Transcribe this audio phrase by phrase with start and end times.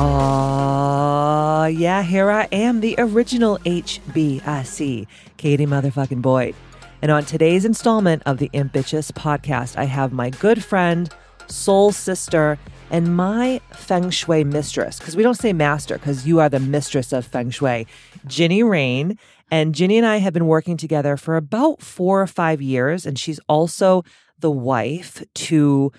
[0.00, 6.54] Aw, yeah, here I am, the original HBIC, Katie motherfucking Boyd.
[7.02, 11.12] And on today's installment of the Ambitious podcast, I have my good friend,
[11.48, 12.60] soul sister,
[12.92, 17.12] and my feng shui mistress, because we don't say master, because you are the mistress
[17.12, 17.84] of feng shui,
[18.24, 19.18] Ginny Rain.
[19.50, 23.18] And Ginny and I have been working together for about four or five years, and
[23.18, 24.04] she's also
[24.38, 25.90] the wife to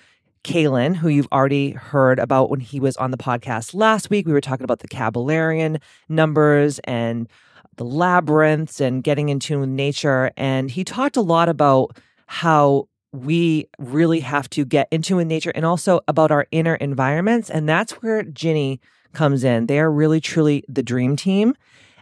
[0.44, 4.26] Kalen, who you've already heard about when he was on the podcast last week.
[4.26, 7.28] We were talking about the Kabbalion numbers and
[7.76, 10.30] the labyrinths and getting in tune with nature.
[10.36, 15.52] And he talked a lot about how we really have to get into with nature
[15.54, 17.50] and also about our inner environments.
[17.50, 18.80] And that's where Ginny
[19.12, 19.66] comes in.
[19.66, 21.54] They are really, truly the dream team.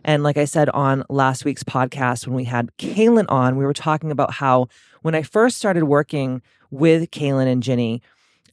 [0.04, 3.72] And like I said on last week's podcast, when we had Kaylin on, we were
[3.72, 4.68] talking about how
[5.02, 8.02] when I first started working with Kaylin and Ginny,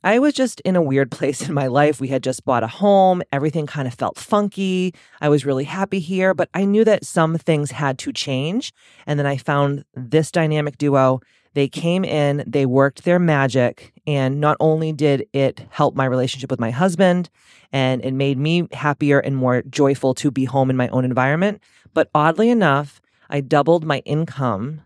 [0.06, 2.00] I was just in a weird place in my life.
[2.00, 3.24] We had just bought a home.
[3.32, 4.94] Everything kind of felt funky.
[5.20, 8.72] I was really happy here, but I knew that some things had to change.
[9.08, 11.22] And then I found this dynamic duo.
[11.56, 16.52] They came in, they worked their magic, and not only did it help my relationship
[16.52, 17.30] with my husband
[17.72, 21.62] and it made me happier and more joyful to be home in my own environment,
[21.94, 24.82] but oddly enough, I doubled my income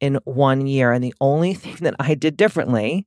[0.00, 0.90] in one year.
[0.90, 3.06] And the only thing that I did differently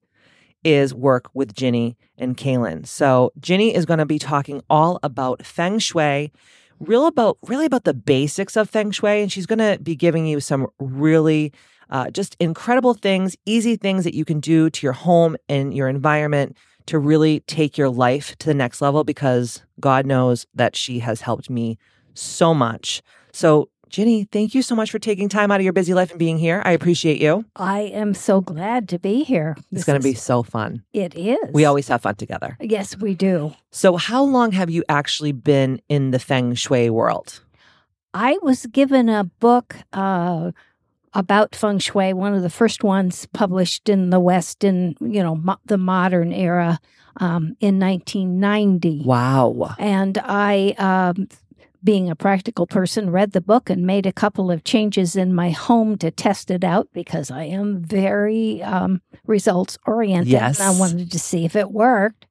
[0.64, 2.86] is work with Ginny and Kaylin.
[2.86, 6.32] So Ginny is going to be talking all about feng shui,
[6.80, 10.26] real about really about the basics of feng shui, and she's going to be giving
[10.26, 11.54] you some really
[11.90, 15.88] uh, just incredible things, easy things that you can do to your home and your
[15.88, 16.56] environment
[16.86, 19.04] to really take your life to the next level.
[19.04, 21.78] Because God knows that she has helped me
[22.14, 23.02] so much.
[23.32, 26.20] So Ginny, thank you so much for taking time out of your busy life and
[26.20, 26.62] being here.
[26.64, 27.46] I appreciate you.
[27.56, 29.58] I am so glad to be here.
[29.72, 30.84] It's going to be so fun.
[30.94, 31.40] It is.
[31.52, 32.56] We always have fun together.
[32.62, 33.56] Yes, we do.
[33.72, 37.42] So, how long have you actually been in the feng shui world?
[38.14, 40.52] I was given a book uh,
[41.14, 45.36] about feng shui, one of the first ones published in the West in you know
[45.36, 46.80] mo- the modern era
[47.18, 49.04] um, in 1990.
[49.04, 49.76] Wow!
[49.80, 51.28] And I um,
[51.84, 55.52] being a practical person, read the book and made a couple of changes in my
[55.52, 60.32] home to test it out because I am very um, results oriented.
[60.32, 60.60] Yes.
[60.60, 62.26] And I wanted to see if it worked.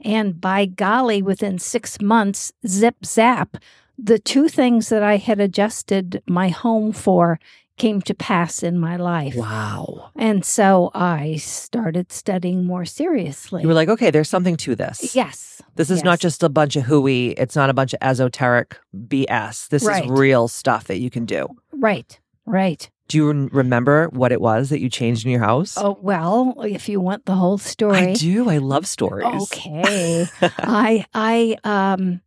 [0.00, 3.56] And by golly, within six months, zip zap,
[3.98, 7.38] the two things that I had adjusted my home for
[7.76, 9.34] came to pass in my life.
[9.36, 10.10] Wow.
[10.16, 13.62] And so I started studying more seriously.
[13.62, 15.14] You were like, okay, there's something to this.
[15.14, 15.60] yes.
[15.76, 16.04] This is yes.
[16.04, 17.32] not just a bunch of hooey.
[17.32, 19.68] It's not a bunch of esoteric BS.
[19.68, 20.04] This Right.
[20.04, 21.48] is real stuff that you can do.
[21.72, 22.88] Right, right.
[23.08, 25.76] Do you remember what it was that you changed in your house?
[25.76, 27.98] Oh, well, if you want the whole story.
[27.98, 28.48] I do.
[28.50, 29.26] I love stories.
[29.52, 30.26] Okay.
[30.42, 32.20] I I um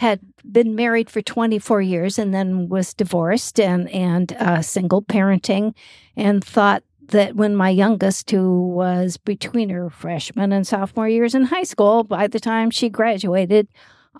[0.00, 5.74] had been married for 24 years and then was divorced and and uh, single parenting
[6.16, 11.44] and thought that when my youngest who was between her freshman and sophomore years in
[11.44, 13.68] high school by the time she graduated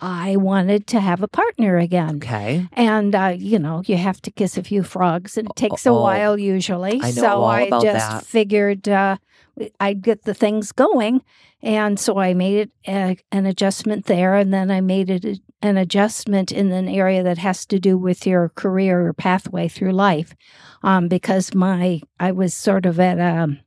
[0.00, 2.16] I wanted to have a partner again.
[2.22, 2.68] okay.
[2.74, 5.91] And uh, you know, you have to kiss a few frogs, and it takes a
[5.91, 7.00] Oh, while usually.
[7.02, 8.24] I know so I just that.
[8.24, 9.16] figured uh,
[9.80, 11.22] I'd get the things going,
[11.60, 15.41] and so I made it a, an adjustment there, and then I made it a-
[15.62, 19.93] an adjustment in an area that has to do with your career or pathway through
[19.93, 20.34] life,
[20.82, 23.59] um, because my I was sort of at a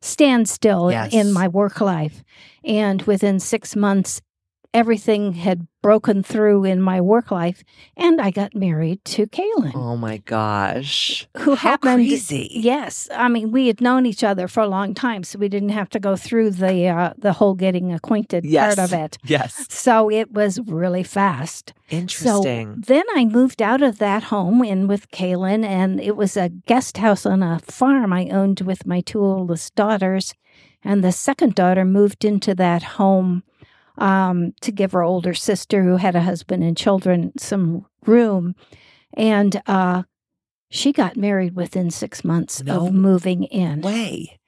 [0.00, 1.12] standstill Yes.
[1.12, 2.22] in my work life,
[2.64, 4.20] and within six months
[4.78, 7.62] everything had broken through in my work life,
[7.96, 11.26] and I got married to Kaylin, Oh my gosh.
[11.38, 11.96] who How happened.
[11.96, 12.50] crazy.
[12.52, 15.68] Yes, I mean we had known each other for a long time, so we didn't
[15.80, 18.74] have to go through the uh, the whole getting acquainted Yes.
[18.76, 19.18] part of it.
[19.24, 19.66] Yes.
[19.68, 21.72] So it was really fast.
[21.90, 22.74] Interesting.
[22.76, 26.48] So then I moved out of that home in with Kaylin, and it was a
[26.50, 30.34] guest house on a farm I owned with my two oldest daughters.
[30.84, 33.42] And the second daughter moved into that home
[33.98, 38.54] um, to give her older sister, who had a husband and children, some room.
[39.14, 40.04] And uh,
[40.70, 43.80] she got married within six months No of moving in.
[43.82, 44.38] Way.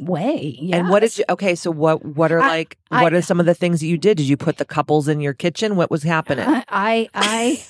[0.00, 0.58] way.
[0.72, 1.24] And what did you?
[1.28, 2.04] Okay, so what?
[2.04, 2.78] What are I- like?
[2.90, 4.16] I- what are some of the things that you did?
[4.18, 5.76] Did you put the couples in your kitchen?
[5.76, 6.46] What was happening?
[6.48, 7.64] I I I,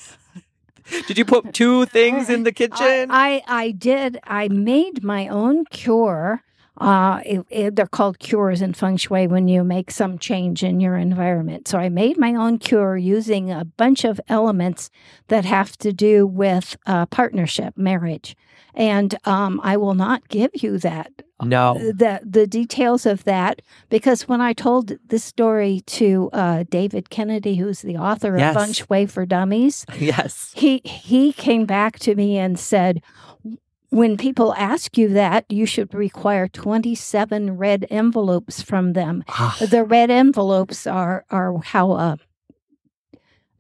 [1.07, 3.09] Did you put two things in the kitchen?
[3.11, 4.19] I I did.
[4.25, 6.43] I made my own cure.
[6.79, 10.81] Uh, it, it- they're called cures in feng shui when you make some change in
[10.81, 11.69] your environment.
[11.69, 14.91] So I made my own cure using a bunch of elements
[15.29, 18.37] that have to do with uh, partnership, marriage,
[18.75, 21.75] and um, I will not give you that no.
[21.75, 27.55] the the details of that because when I told this story to uh, David Kennedy,
[27.55, 28.57] who's the author Yes.
[28.57, 30.51] of Feng Shui for Dummies, Yes.
[30.57, 33.01] he he came back to me and said.
[33.95, 39.23] When people ask you that, you should require 27 red envelopes from them.
[39.29, 42.19] Ah, The red envelopes are, are how a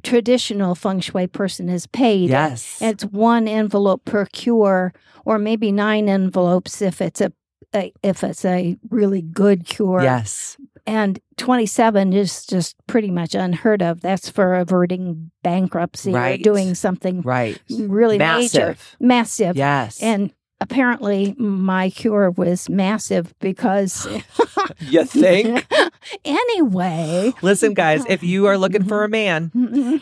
[0.03, 2.31] traditional feng shui person is paid.
[2.31, 2.79] yes.
[2.83, 4.93] It's one envelope per cure,
[5.25, 7.33] or maybe nine envelopes if it's a,
[7.73, 10.03] a if it's a really good cure.
[10.03, 10.57] yes.
[10.87, 14.01] And twenty seven is just pretty much unheard of.
[14.03, 16.39] That's for averting bankruptcy Right.
[16.41, 17.59] or doing something Right.
[17.71, 18.97] really major, Massive.
[19.01, 19.57] massive.
[19.57, 20.03] Yes.
[20.03, 24.07] And apparently, my cure was massive because.
[24.81, 25.67] you think?
[26.25, 27.33] anyway.
[27.43, 29.51] Listen, guys, if you are looking for a man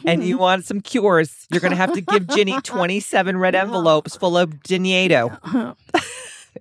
[0.05, 4.17] and you want some cures, you're going to have to give Ginny 27 red envelopes
[4.17, 5.77] full of Dinieto.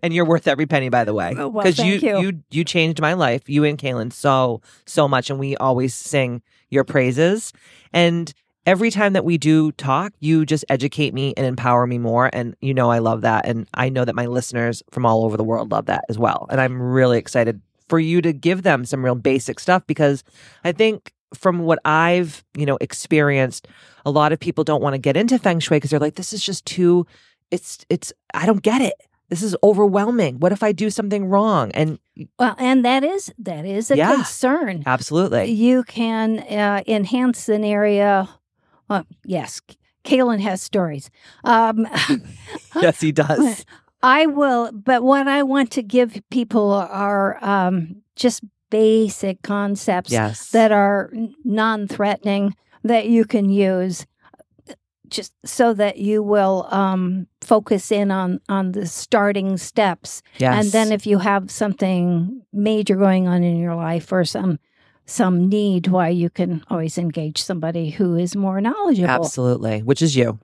[0.01, 2.19] And you're worth every penny, by the way, Oh, well, you, you.
[2.19, 6.41] you you changed my life, you and Kaylin, so so much, and we always sing
[6.69, 7.51] your praises.
[7.93, 8.33] And
[8.65, 12.55] every time that we do talk, you just educate me and empower me more, and
[12.61, 15.43] you know I love that, and I know that my listeners from all over the
[15.43, 16.47] world love that as well.
[16.49, 20.23] And I'm really excited for you to give them some real basic stuff because
[20.63, 23.67] I think from what I've you know experienced,
[24.05, 26.31] a lot of people don't want to get into feng shui because they're like, this
[26.31, 27.05] is just too.
[27.51, 28.93] It's it's I don't get it.
[29.31, 30.39] This is overwhelming.
[30.41, 31.71] What if I do something wrong?
[31.71, 31.97] And
[32.37, 34.13] Well, and that is that is a Yeah.
[34.15, 34.83] concern.
[34.85, 35.45] absolutely.
[35.51, 38.27] You can uh, enhance an area.
[38.89, 39.61] Well, yes,
[40.03, 41.09] Kaylin has stories.
[41.45, 41.87] Um,
[42.81, 43.65] yes, he does.
[44.03, 50.49] I will, but what I want to give people are um, just basic concepts Yes.
[50.51, 51.09] that are
[51.45, 54.05] non threatening that you can use
[55.11, 60.23] just so that you will um, focus in on, on the starting steps.
[60.37, 60.63] yes.
[60.63, 64.57] And then if you have something major going on in your life or some
[65.05, 69.09] some need, why you can always engage somebody who is more knowledgeable.
[69.09, 69.83] Absolutely.
[69.83, 70.39] Which is you.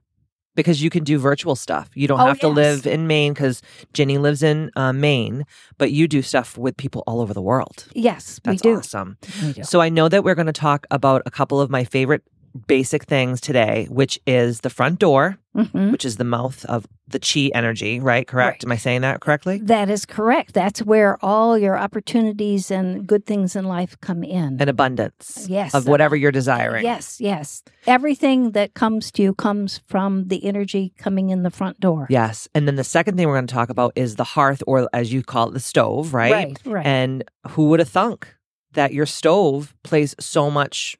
[0.55, 1.89] Because you can do virtual stuff.
[1.93, 2.55] You don't Oh, have to yes.
[2.55, 3.61] live in Maine because
[3.93, 5.45] Jenny lives in uh, Maine,
[5.77, 7.85] but you do stuff with people all over the world.
[7.93, 8.77] Yes, That's we do.
[8.79, 9.17] awesome.
[9.43, 9.63] We do.
[9.63, 12.23] So I know that we're going to talk about a couple of my favorite
[12.67, 15.91] basic things today, which is the front door, Mhm.
[15.91, 18.27] which is the mouth of the chi energy, right?
[18.27, 18.63] Correct?
[18.63, 18.67] Right.
[18.67, 19.59] Am I saying that correctly?
[19.63, 20.53] That is correct.
[20.53, 24.57] That's where all your opportunities and good things in life come in.
[24.59, 25.73] And abundance yes.
[25.73, 26.83] of whatever you're desiring.
[26.83, 27.63] Yes, yes.
[27.85, 32.07] Everything that comes to you comes from the energy coming in the front door.
[32.09, 32.47] Yes.
[32.53, 35.13] And then the second thing we're going to talk about is the hearth, or as
[35.13, 36.31] you call it, the stove, right?
[36.31, 36.85] Right, right.
[36.85, 38.27] And who would have thunk
[38.73, 40.97] that your stove plays so much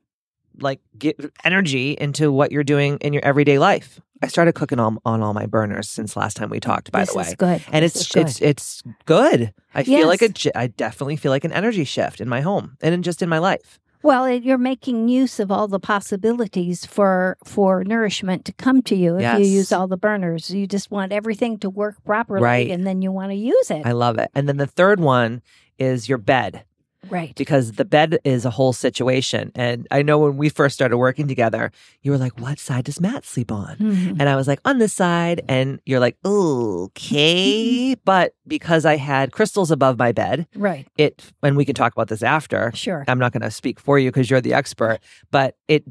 [0.60, 4.00] like get energy into what you're doing in your everyday life?
[4.22, 7.12] I started cooking on, on all my burners since last time we talked, by this
[7.12, 7.24] the way.
[7.28, 7.64] is good.
[7.72, 8.28] And This it's is good.
[8.28, 9.54] it's it's good.
[9.76, 10.34] I feel like a Yes.
[10.34, 13.30] j- I definitely feel like an energy shift in my home and in just in
[13.30, 13.80] my life.
[14.04, 19.18] Well, you're making use of all the possibilities for for nourishment to come to you
[19.20, 20.50] if you use all the burners.
[20.50, 22.70] You just want everything to work properly, Right.
[22.72, 23.86] and then you want to use it.
[23.86, 24.30] I love it.
[24.34, 25.42] And then the third one
[25.78, 26.64] is your bed.
[27.10, 27.34] Right.
[27.36, 29.52] because the bed is a whole situation.
[29.56, 33.00] And I know when we first started working together, you were like, What side does
[33.02, 33.76] Matt sleep on?
[33.78, 34.18] Mhm.
[34.20, 35.42] And I was like, On this side.
[35.48, 37.96] And you're like, Okay.
[38.06, 40.88] but because I had crystals above my bed, Right.
[40.98, 42.72] it, and we can talk about this after.
[42.74, 43.04] Sure.
[43.08, 45.00] I'm not going to speak for you because you're the expert,
[45.32, 45.84] but it,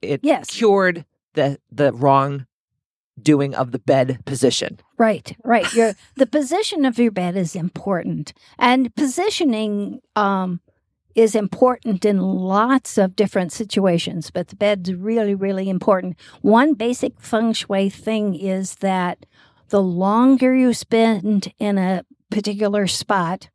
[0.00, 0.48] it Yes.
[0.50, 1.04] cured
[1.34, 2.46] the, the wrong
[3.20, 4.78] doing of the bed position.
[4.98, 5.72] Right, right.
[5.74, 10.60] Your the position of your bed is important, and positioning um,
[11.14, 14.30] is important in lots of different situations.
[14.30, 16.18] But the bed's really, really important.
[16.40, 19.26] One basic feng shui thing is that
[19.68, 23.48] the longer you spend in a particular spot,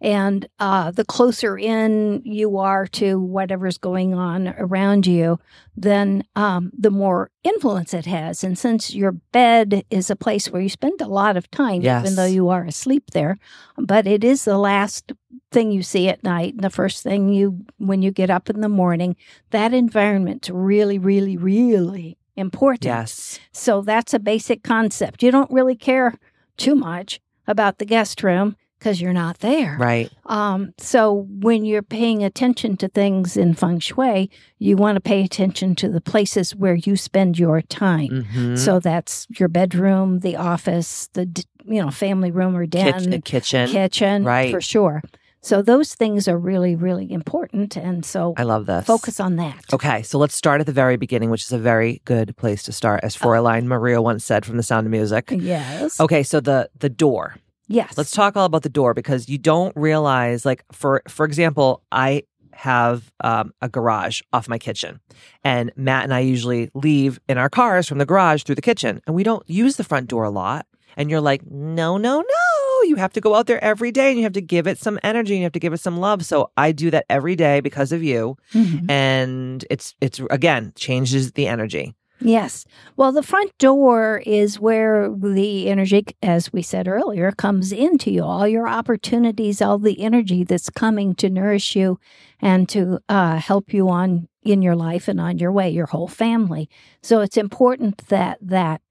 [0.00, 5.38] and uh, the closer in you are to whatever's going on around you,
[5.76, 8.42] then um, the more influence it has.
[8.42, 12.04] And since your bed is a place where you spend a lot of time, Yes.
[12.04, 13.36] even though you are asleep there,
[13.76, 15.12] but it is the last
[15.52, 18.60] thing you see at night and the first thing you when you get up in
[18.60, 19.16] the morning,
[19.50, 22.84] that environment's really, really, really important.
[22.86, 23.38] Yes.
[23.52, 25.22] So that's a basic concept.
[25.22, 26.14] You don't really care
[26.56, 29.76] too much about the guest room because you're not there.
[29.78, 30.10] Right.
[30.26, 35.22] Um, so when you're paying attention to things in feng shui, you want to pay
[35.22, 38.26] attention to the places where you spend your time.
[38.34, 38.58] Mhm.
[38.58, 41.28] So that's your bedroom, the office, the
[41.66, 43.68] you know family room or den, Kitchen, kitchen.
[43.68, 44.50] kitchen, Right.
[44.50, 45.02] for sure.
[45.42, 48.84] So those things are really, really important, and so I love this.
[48.86, 49.56] focus on that.
[49.72, 52.72] Okay, so let's start at the very beginning, which is a very good place to
[52.72, 55.32] start, as Fräulein Maria once said from The Sound of Music.
[55.34, 55.98] Yes.
[56.00, 57.36] Okay, so the the door.
[57.72, 57.96] Yes.
[57.96, 62.24] Let's talk all about the door because you don't realize, like for for example, I
[62.52, 64.98] have um, a garage off my kitchen,
[65.44, 69.00] and Matt and I usually leave in our cars from the garage through the kitchen,
[69.06, 70.66] and we don't use the front door a lot.
[70.96, 74.18] And you're like, no, no, no, you have to go out there every day, and
[74.18, 76.24] you have to give it some energy, and you have to give it some love.
[76.26, 78.90] So I do that every day because of you, Mhm.
[78.90, 81.94] and it's it's again changes the energy.
[82.22, 82.66] Yes.
[82.96, 88.22] Well, the front door is where the energy, as we said earlier, comes into you.
[88.24, 91.98] All your opportunities, all the energy that's coming to nourish you
[92.40, 96.08] and to uh, help you on in your life and on your way, your whole
[96.08, 96.68] family.
[97.02, 98.82] So it's important that that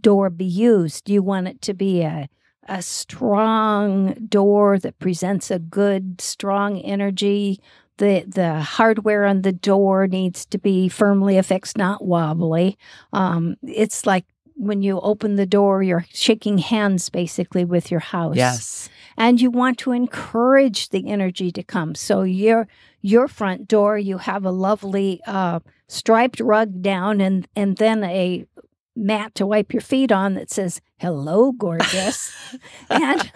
[0.00, 1.10] door be used.
[1.10, 2.28] You want it to be a
[2.68, 7.60] a strong door that presents a good, strong energy
[8.02, 12.76] the the hardware on the door needs to be firmly affixed, not wobbly.
[13.12, 14.24] Um, it's like
[14.56, 18.34] when you open the door, you're shaking hands basically with your house.
[18.34, 21.94] Yes, and you want to encourage the energy to come.
[21.94, 22.66] So your
[23.02, 28.46] your front door, you have a lovely uh, striped rug down, and and then a
[28.94, 32.32] mat to wipe your feet on that says "Hello, gorgeous."
[32.90, 33.32] and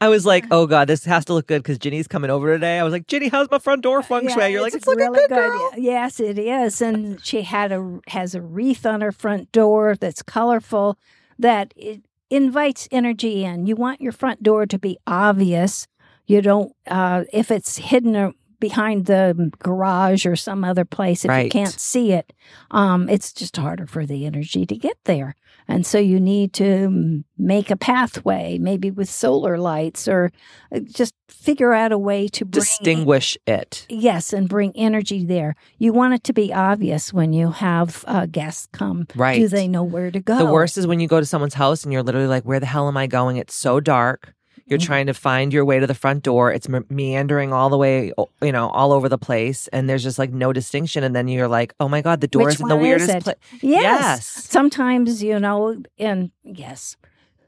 [0.00, 2.78] I was like, oh god, this has to look good because Ginny's coming over today.
[2.78, 4.38] I was like, Ginny, how's my front door feng shui?
[4.38, 5.70] Yeah, You're like, it's looking really good, girl.
[5.76, 6.80] Yes, it is.
[6.80, 10.98] And she had a has a wreath on her front door that's colorful
[11.38, 13.66] that it invites energy in.
[13.66, 15.86] You want your front door to be obvious.
[16.26, 21.44] You don't uh, if it's hidden or behind the garage or some other place if
[21.44, 22.32] you can't see it
[22.70, 25.34] um, it's just harder for the energy to get there
[25.68, 30.30] and so you need to make a pathway maybe with solar lights or
[30.74, 33.86] uh, just figure out a way to bring Distinguish it.
[33.88, 35.56] Yes, and bring energy there.
[35.78, 39.06] You want it to be obvious when you have uh, guests come.
[39.16, 39.38] Right.
[39.38, 40.38] Do they know where to go?
[40.38, 42.66] The worst is when you go to someone's house and you're literally like, where the
[42.66, 43.38] hell am I going?
[43.38, 44.34] It's so dark.
[44.66, 44.82] You're Mhm.
[44.86, 46.52] trying to find your way to the front door.
[46.52, 50.18] It's me- meandering all the way, you know, all over the place, and there's just
[50.18, 51.04] like no distinction.
[51.04, 53.36] And then you're like, "Oh my god, the door Which is in the weirdest place."
[53.60, 53.82] Yes.
[53.82, 54.26] Yes.
[54.26, 56.96] Sometimes, you know, and yes.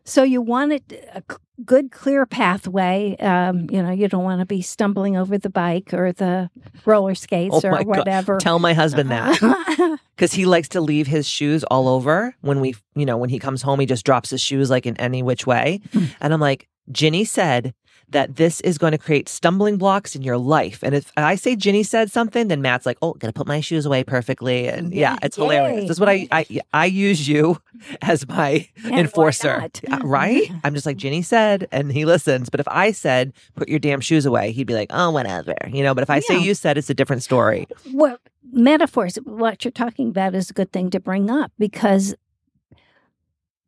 [0.07, 0.83] So you want it
[1.15, 1.23] a
[1.65, 3.17] good, clear pathway.
[3.21, 6.51] Um, you know, you don't want to be stumbling over the bike or the
[6.85, 7.87] roller skates Oh or my God.
[7.87, 8.37] whatever.
[8.39, 9.41] Tell my husband that
[10.15, 13.39] because he likes to leave his shoes all over when we, you know, when he
[13.39, 16.11] comes home, he just drops his shoes like in any which way, Mm.
[16.21, 17.75] and I'm like, Ginny said
[18.11, 20.83] that this is going to create stumbling blocks in your life.
[20.83, 23.87] And if I say Ginny said something, then Matt's like, "Oh, gotta put my shoes
[23.87, 25.75] away perfectly." And yeah, Yeah, it's hilarious.
[25.83, 25.89] yay.
[25.89, 27.59] This is what I I I use you
[28.03, 29.69] as my why enforcer.
[29.83, 30.51] Yeah, right?
[30.63, 32.51] I'm just like Ginny said, and he listens.
[32.51, 35.83] But if I said, "Put your damn shoes away," he'd be like, "Oh, whatever," you
[35.83, 35.95] know.
[35.95, 37.67] But if I say you said, it's a different story.
[37.95, 38.19] well,
[38.53, 42.15] metaphors, what you're talking about is a good thing to bring up because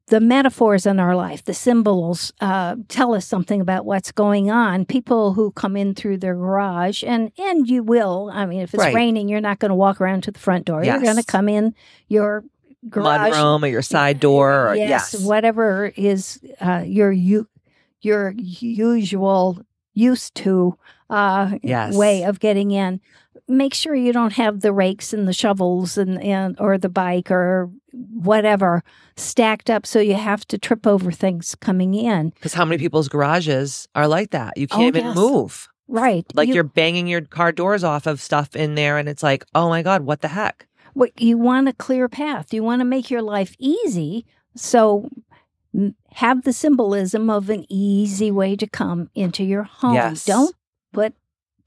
[0.08, 4.84] the metaphors in our life, the symbols, uh, tell us something about what's going on.
[4.84, 8.30] People who come in through their garage, and and you will.
[8.32, 8.94] I mean, if it's Right.
[8.94, 10.84] raining, you're not going to walk around to the front door.
[10.84, 10.94] Yes.
[10.94, 11.75] You're going to come in
[12.08, 12.44] your
[12.88, 17.48] garage, Mudroom or your side door, or yes, yes, whatever is uh, your you
[18.00, 19.58] your usual
[19.94, 20.78] used to
[21.10, 21.96] uh, Yes.
[21.96, 23.00] way of getting in.
[23.48, 27.30] Make sure you don't have the rakes and the shovels and, and or the bike
[27.30, 28.82] or whatever
[29.16, 32.30] stacked up so you have to trip over things coming in.
[32.30, 34.56] Because how many people's garages are like that?
[34.56, 35.16] You Oh, can't even yes.
[35.16, 35.68] move.
[35.88, 36.26] Right.
[36.34, 39.44] Like you, are banging your car doors off of stuff in there, and it's like,
[39.54, 40.66] oh my god, what the heck?
[40.94, 42.52] what you want a clear path.
[42.54, 44.24] You want to make your life easy.
[44.56, 45.10] So
[46.12, 49.94] have the symbolism of an easy way to come into your home.
[49.94, 50.24] Yes.
[50.24, 50.54] Don't
[50.92, 51.14] put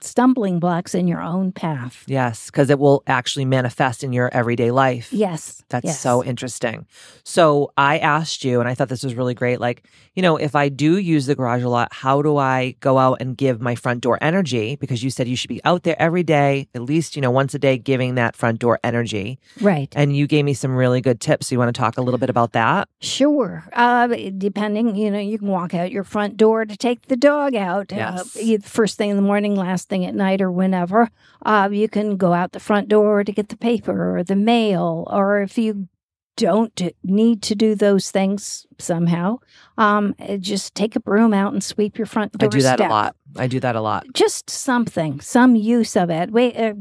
[0.04, 2.04] stumbling blocks in your own path.
[2.06, 5.12] Yes, because it will actually manifest in your everyday life.
[5.12, 5.62] Yes.
[5.68, 6.00] That's yes.
[6.00, 6.86] so interesting.
[7.24, 9.60] So I asked you, and I thought this was really great.
[9.60, 12.98] Like, you know, if I do use the garage a lot, how do I go
[12.98, 14.76] out and give my front door energy?
[14.76, 17.54] Because you said you should be out there every day, at least, you know, once
[17.54, 19.38] a day, giving that front door energy.
[19.60, 19.92] Right.
[19.94, 21.48] And you gave me some really good tips.
[21.48, 22.88] So You want to talk a little bit about that?
[23.00, 23.64] Sure.
[23.72, 27.54] Uh, depending, you know, you can walk out your front door to take the dog
[27.54, 27.92] out.
[27.92, 28.36] Yes.
[28.36, 31.10] Uh, first thing in the morning, last thing at night, or whenever.
[31.44, 35.06] Uh, you can go out the front door to get the paper or the mail,
[35.10, 35.88] or if you
[36.36, 39.36] don't need to do those things somehow,
[39.76, 42.46] um, eh, just take a broom out and sweep your front door.
[42.46, 43.16] I do that a lot.
[43.36, 44.06] I do that a lot.
[44.14, 46.30] Just something, some use of it.
[46.30, 46.74] We uh,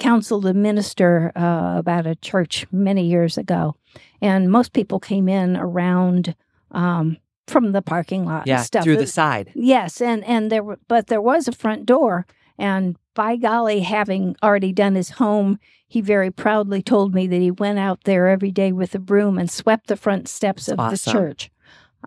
[0.00, 3.76] counseled a minister uh, about a church many years ago,
[4.20, 6.34] and most people came in around
[6.72, 8.82] um, from the parking lot Yeah, and stuff.
[8.82, 9.52] through the side.
[9.54, 12.26] Yes, and and there were, but there was a front door,
[12.58, 15.58] and by golly, having already done his home,
[15.88, 19.38] he very proudly told me that he went out there every day with a broom
[19.38, 20.90] and swept the front steps of Awesome.
[21.12, 21.50] the church.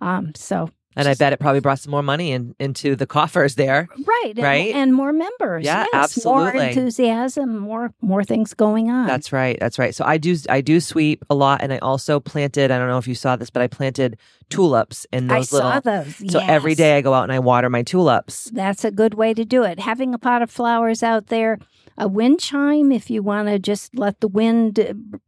[0.01, 3.55] Um, so And I bet it probably brought some more money in, into the coffers
[3.55, 3.87] there.
[4.05, 4.73] right, and, Right?
[4.75, 5.65] and more members.
[5.65, 9.07] Yeah, yes, More enthusiasm, more more things going on.
[9.07, 9.57] That's right.
[9.59, 9.95] That's right.
[9.95, 12.97] So I do I do sweep a lot and I also planted, I don't know
[12.97, 14.17] if you saw this, but I planted
[14.49, 16.31] tulips in I those little saw those.
[16.31, 16.77] So every yes.
[16.77, 18.45] day I go out and I water my tulips.
[18.51, 19.79] That's a good way to do it.
[19.79, 21.59] Having a pot of flowers out there,
[21.97, 24.79] a wind chime if you want to just let the wind,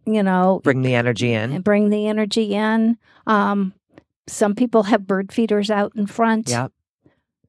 [0.05, 1.51] you know, Bring the energy in.
[1.51, 2.97] and bring the energy in.
[3.27, 3.73] Um,
[4.27, 6.49] some people have bird feeders out in front.
[6.49, 6.71] Yep.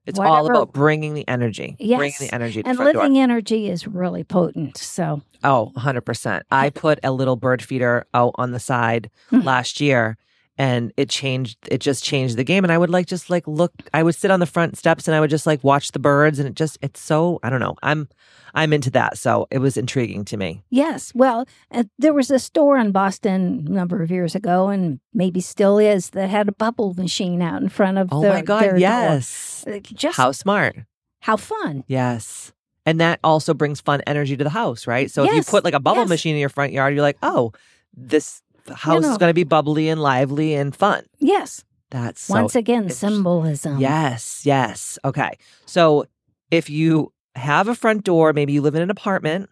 [0.05, 1.77] It's all about bringing the energy.
[1.79, 3.03] Bringing the energy to And the front door.
[3.05, 4.77] living energy is really potent.
[4.79, 6.43] So, Oh, 100%.
[6.51, 9.45] I put a little bird feeder out on the side Mhm.
[9.45, 10.17] last year
[10.59, 13.73] and it changed it just changed the game and I would like just like look
[13.95, 16.39] I would sit on the front steps and I would just like watch the birds
[16.39, 17.75] and it just it's so I don't know.
[17.83, 18.09] I'm
[18.55, 19.17] I'm into that.
[19.17, 20.63] So it was intriguing to me.
[20.69, 21.13] yes.
[21.15, 25.41] Well, uh, there was a store in Boston a number of years ago, and maybe
[25.41, 28.61] still is, that had a bubble machine out in front of Oh their, my god,
[28.63, 28.77] door.
[28.77, 29.65] yes.
[29.67, 30.77] Uh, Just how, smart?
[31.21, 31.85] How fun.
[31.87, 32.53] Yes.
[32.85, 35.11] And that also brings fun energy to the house, right?
[35.11, 36.09] So if you put like a bubble yes.
[36.11, 37.53] machine in your front yard, you're like, "Oh,
[37.97, 38.43] this
[38.75, 41.65] house is going to be bubbly and lively and fun." Yes.
[41.91, 43.79] That's so Once again, symbolism.
[43.79, 44.99] Yes, yes.
[45.05, 45.37] Okay.
[45.67, 46.07] So
[46.51, 49.51] if you have a front door, maybe you live in an apartment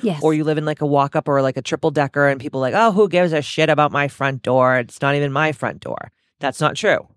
[0.00, 0.22] Yes.
[0.22, 2.60] or you live in like a walk up or like a triple decker, and people
[2.60, 4.78] are like, oh, who gives a shit about my front door?
[4.78, 6.10] It's not even my front door.
[6.40, 7.08] That's not true.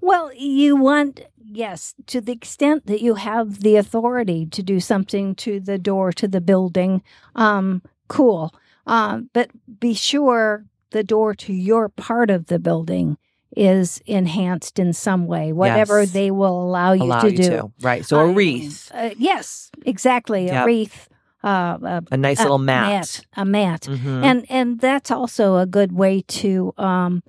[0.00, 5.34] Well, you want, yes, to the extent that you have the authority to do something
[5.36, 7.02] to the door to the building,
[7.34, 8.54] um, cool.
[8.88, 13.16] Um, but be sure the door to your part of the building
[13.56, 16.12] is enhanced in some way, whatever Yes.
[16.12, 17.48] they will allow you Allow to you do.
[17.50, 17.72] to.
[17.80, 18.04] Right.
[18.04, 20.46] So a Um, wreath, Uh, yes, exactly.
[20.46, 20.62] Yep.
[20.62, 21.08] A wreath,
[21.44, 23.20] uh, a, a nice a little mat.
[23.36, 23.82] a mat.
[23.82, 24.22] Mhm.
[24.24, 27.22] and and that's also a good way to um,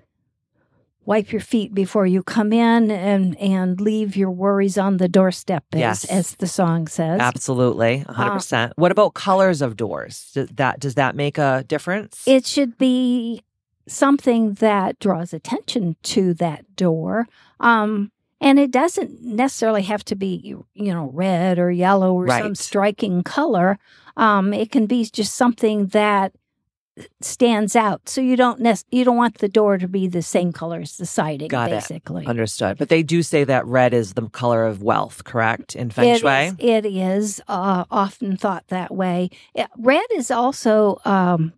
[1.10, 5.64] wipe your feet before you come in and and leave your worries on the doorstep
[5.74, 6.06] as, Yes.
[6.06, 8.74] as the song says Absolutely, Uh, 100%.
[8.76, 10.30] what about colors of doors?
[10.36, 12.24] Does that does that make a difference?
[12.28, 13.42] it should be
[13.88, 17.28] something that draws attention to that door
[17.60, 20.32] um, and it doesn't necessarily have to be
[20.76, 23.80] you know red or yellow or some striking color
[24.16, 26.34] um, it can be just something that
[27.22, 30.52] stands out so you don't nec- you don't want the door to be the same
[30.52, 31.76] color as the siding Got it.
[31.76, 32.78] basically Understood.
[32.78, 35.76] But they do say that red is the color of wealth, correct?
[35.76, 36.32] In feng It shui?
[36.48, 39.30] is, it is uh, often thought that way.
[39.78, 41.54] Red is also um,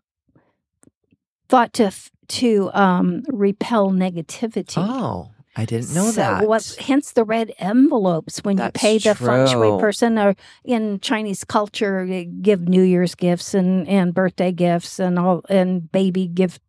[1.50, 4.78] thought to f- to um, repel negativity.
[4.78, 6.48] Oh, I didn't know So that.
[6.48, 11.00] What, hence the red envelopes when That's you pay the feng shui person, or in
[11.02, 12.06] Chinese culture,
[12.42, 16.62] give New Year's gifts and, and birthday gifts and all and baby gift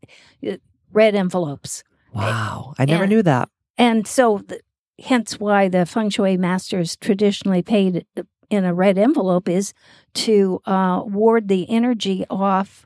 [0.46, 0.56] uh,
[0.92, 1.84] red envelopes.
[2.12, 3.48] Wow, I never and- knew that.
[3.78, 4.60] And so, the,
[5.02, 8.04] hence why the feng shui masters traditionally paid
[8.50, 9.72] in a red envelope is
[10.14, 12.84] to uh, ward the energy off.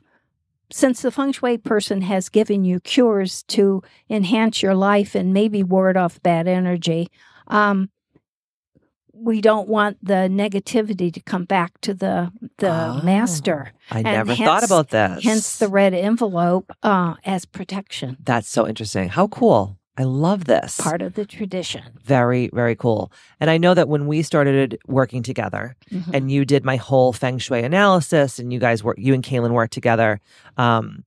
[0.69, 5.63] Since the feng shui person has given you cures to enhance your life and maybe
[5.63, 7.07] ward off bad energy,
[7.47, 7.89] um,
[9.13, 13.71] we don't want the negativity to come back to the the Oh, master.
[13.89, 15.23] I and never thought about that.
[15.23, 19.09] Hence the red envelope uh, as protection, That's so interesting.
[19.09, 19.77] How cool.
[19.97, 20.79] I love this.
[20.79, 21.81] part of the tradition.
[22.03, 23.11] Very, very cool.
[23.39, 26.13] And I know that when we started working together Mhm.
[26.13, 29.51] and you did my whole feng shui analysis and you guys work, you and Kaylin
[29.51, 30.19] worked together.
[30.57, 31.03] Um,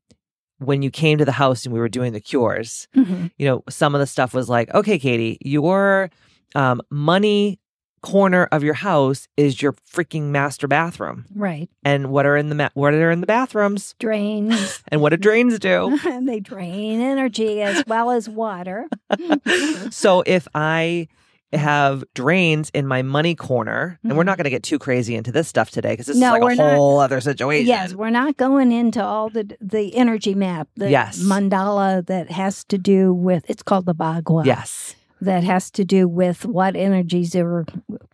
[0.59, 3.31] when you came to the house and we were doing the cures, Mhm.
[3.39, 6.11] you know, some of the stuff was like, okay, Katie, your
[6.57, 7.61] um, money
[8.03, 11.27] corner of your house is your freaking master bathroom.
[11.35, 11.69] Right.
[11.85, 13.95] And what are in the ma- what are in the bathrooms?
[13.99, 14.83] Drains.
[14.89, 15.99] And what do drains do?
[16.07, 18.87] and they drain energy as well as water.
[19.91, 21.09] so if I
[21.53, 25.33] have drains in my money corner, and we're not going to get too crazy into
[25.33, 26.21] this stuff today because this Mm-hmm.
[26.21, 26.77] No, is like a not.
[26.77, 27.67] whole other situation.
[27.67, 31.19] Yes, we're not going into all the the energy map, the Yes.
[31.21, 34.45] mandala that has to do with it's called the Bagua.
[34.47, 34.95] Yes.
[35.21, 37.65] That has to do with what energies are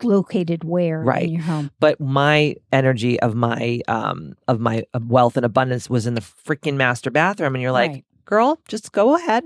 [0.02, 1.24] located where Right.
[1.24, 1.70] in your home.
[1.80, 6.74] But my energy of my um of my wealth and abundance was in the freaking
[6.76, 8.04] master bathroom, and you're like, Right.
[8.24, 9.44] girl, just go ahead.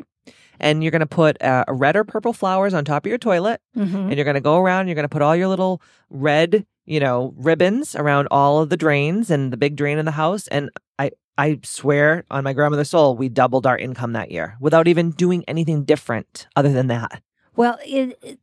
[0.63, 3.17] And you're going to put uh, a red or purple flowers on top of your
[3.19, 3.63] toilet.
[3.77, 3.95] Mhm.
[4.09, 6.67] And you're going to go around, And you're going to put all your little red,
[6.85, 10.49] you know, ribbons around all of the drains and the big drain in the house.
[10.49, 10.69] And
[10.99, 15.13] I, I swear on my grandmother's soul, we doubled our income that year without even
[15.13, 17.23] doing anything different other than that.
[17.57, 18.39] Well, it, it-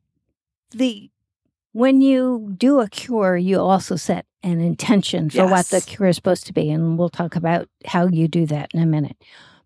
[0.72, 1.10] the
[1.72, 6.16] when you do a cure, you also set an intention for what the cure is
[6.16, 9.16] supposed to be, and we'll talk about how you do that in a minute.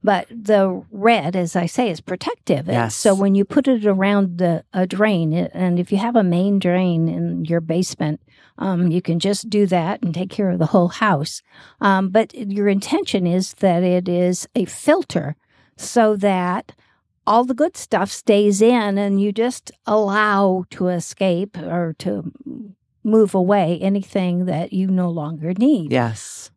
[0.03, 2.67] But the red, as I say, is protective.
[2.67, 2.95] Yes.
[2.95, 6.23] So when you put it around the a drain, it- and if you have a
[6.23, 8.19] main drain in your basement,
[8.57, 11.41] um, you can just do that and take care of the whole house.
[11.79, 15.35] Um, but your intention is that it is a filter,
[15.77, 16.73] so that
[17.31, 22.31] all the good stuff stays in and you just allow to escape or to
[23.03, 25.91] move away anything that you no longer need.
[25.91, 26.51] Yes.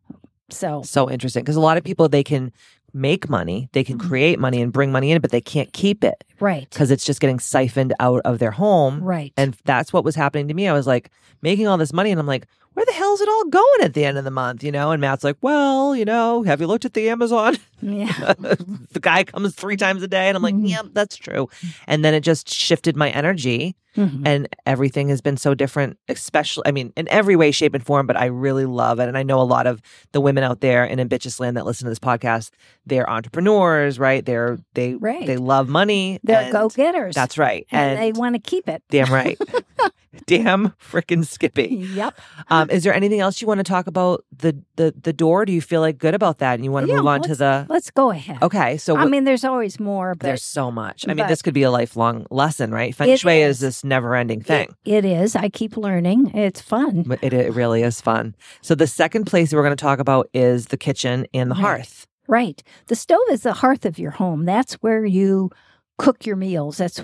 [0.49, 1.43] So, So interesting.
[1.43, 2.51] Because a lot of people, they can
[2.93, 4.07] make money, they can Mhm.
[4.07, 6.67] create money and bring money in, but they can't keep it right.
[6.69, 9.01] because it's just getting siphoned out of their home.
[9.03, 9.33] Right.
[9.37, 10.67] And that's what was happening to me.
[10.67, 11.09] I was like
[11.41, 13.93] making all this money and I'm like, where the hell is it all going at
[13.95, 14.63] the end of the month?
[14.63, 14.91] You know?
[14.91, 17.57] And Matt's like, well, you know, have you looked at the Amazon?
[17.81, 18.33] yeah.
[18.39, 20.27] the guy comes three times a day.
[20.27, 20.69] And I'm like, Mhm.
[20.69, 21.49] yeah, that's true.
[21.87, 24.23] And then it just shifted my energy Mhm.
[24.25, 28.05] and everything has been so different, especially, I mean, in every way, shape, and form,
[28.07, 29.07] but I really love it.
[29.07, 31.85] And I know a lot of the women out there in Ambitious Land that listen
[31.85, 32.49] to this podcast,
[32.85, 34.25] they're entrepreneurs, right?
[34.25, 35.25] They're, they, Right.
[35.25, 36.19] they love money.
[36.23, 37.15] They're go getters.
[37.15, 37.65] That's right.
[37.71, 38.83] And, And, they want to keep it.
[38.89, 39.37] damn right.
[40.27, 41.87] damn freaking Skippy.
[41.93, 42.19] Yep.
[42.49, 45.45] Um, is there anything else you want to talk about the, the, the door?
[45.45, 46.55] Do you feel like good about that?
[46.55, 48.37] And you want to Yeah, move on to the, Let's go ahead.
[48.41, 48.77] okay.
[48.77, 51.05] So I mean, there's always more, but there's so much.
[51.07, 52.93] I mean, this could be a lifelong lesson, right?
[52.95, 53.57] Feng Shui is.
[53.57, 54.67] is this never ending thing.
[54.85, 55.35] it is.
[55.35, 56.31] I keep learning.
[56.35, 57.17] It's fun.
[57.21, 58.35] It, it really is fun.
[58.61, 61.61] So the second place we're going to talk about is the kitchen and the Right.
[61.61, 62.07] hearth.
[62.27, 62.63] Right.
[62.87, 64.45] The stove is the hearth of your home.
[64.45, 65.51] That's where you
[65.97, 66.77] cook your meals.
[66.77, 67.01] That's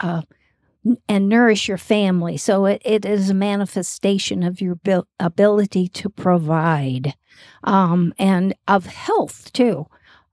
[0.00, 0.22] uh,
[1.08, 2.36] and nourish your family.
[2.36, 7.14] So it, it is a manifestation of your bil- ability to provide,
[7.64, 9.86] um, and of health too.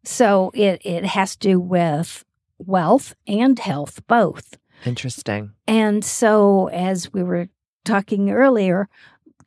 [0.03, 2.23] So it it has to do with
[2.59, 4.57] wealth and health both.
[4.85, 5.51] Interesting.
[5.67, 7.49] And so, as we were
[7.83, 8.87] talking earlier,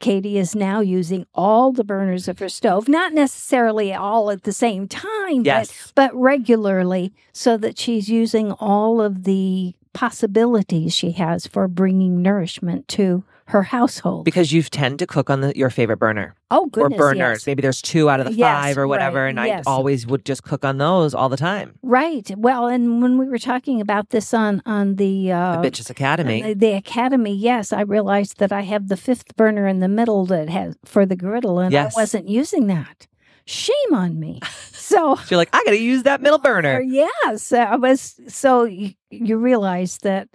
[0.01, 4.53] Katie is now using all the burners of her stove, not necessarily all at the
[4.53, 5.93] same time, Yes.
[5.95, 12.23] but, but regularly, so that she's using all of the possibilities she has for bringing
[12.23, 14.25] nourishment to her household.
[14.25, 16.97] Because you tend to cook on the, your favorite burner oh, goodness.
[16.97, 17.39] or burners.
[17.39, 17.47] yes.
[17.49, 19.23] Maybe there's two out of the Yes, five or whatever.
[19.25, 19.65] right, And yes.
[19.67, 21.79] I always would just cook on those all the time.
[21.83, 22.31] Right.
[22.37, 26.45] Well, and when we were talking about this on on the uh, the Bitches Academy.
[26.45, 30.27] Uh, The academy, yes, I realized that I have the fifth burner in the middle
[30.27, 31.75] that has for the griddle, and.
[31.75, 33.09] I wasn't using that.
[33.49, 34.41] Shame on me.
[34.73, 36.81] So, So you're like, I got to use that middle burner.
[36.81, 38.21] yes, I was.
[38.29, 40.29] So you, you realize that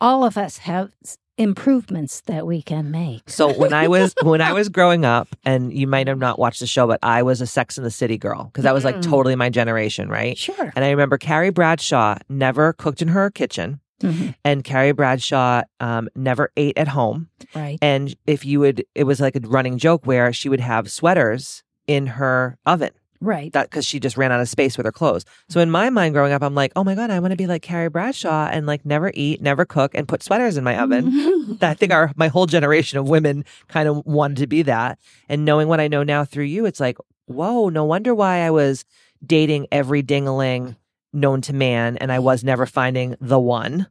[0.00, 0.92] all of us have
[1.38, 3.28] improvements that we can make.
[3.28, 6.60] So when I was when I was growing up, and you might have not watched
[6.60, 8.96] the show, but I was a Sex in the City girl because that was like
[8.96, 9.02] Mm.
[9.02, 10.38] totally my generation, right?
[10.38, 10.72] Sure.
[10.76, 14.34] And I remember Carrie Bradshaw never cooked in her kitchen, Mhm.
[14.44, 17.28] and Carrie Bradshaw um, never ate at home.
[17.54, 17.78] Right.
[17.82, 21.63] And if you would, it was like a running joke where she would have sweaters
[21.86, 23.50] in her oven Right.
[23.54, 25.24] that because she just ran out of space with her clothes.
[25.48, 27.46] So in my mind, growing up, I'm like, oh my god, I want to be
[27.46, 31.56] like Carrie Bradshaw and like never eat, never cook, and put sweaters in my oven.
[31.62, 34.98] I think our my whole generation of women kind of wanted to be that.
[35.28, 38.50] And knowing what I know now through you, it's like, whoa, no wonder why I
[38.50, 38.84] was
[39.24, 40.76] dating every dingaling
[41.14, 43.86] known to man and I was never finding the one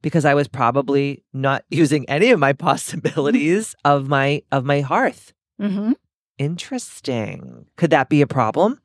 [0.00, 5.32] because I was probably not using any of my possibilities of my of my hearth.
[5.60, 5.94] Mhm.
[6.38, 7.66] Interesting.
[7.76, 8.80] Could that be a problem?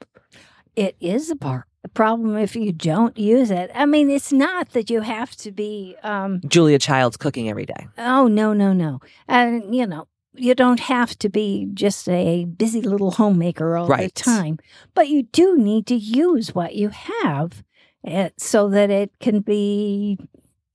[0.76, 1.66] It is a part.
[1.94, 3.72] Problem if you don't use it.
[3.74, 7.88] I mean, it's not that you have to be um, Julia Child's cooking every day.
[7.98, 9.00] Oh, no, no, no.
[9.28, 14.10] And, you know, you don't have to be just a busy little homemaker all the
[14.12, 14.60] time,
[14.94, 17.64] but you do need to use what you have
[18.06, 20.18] eh, so that it can be,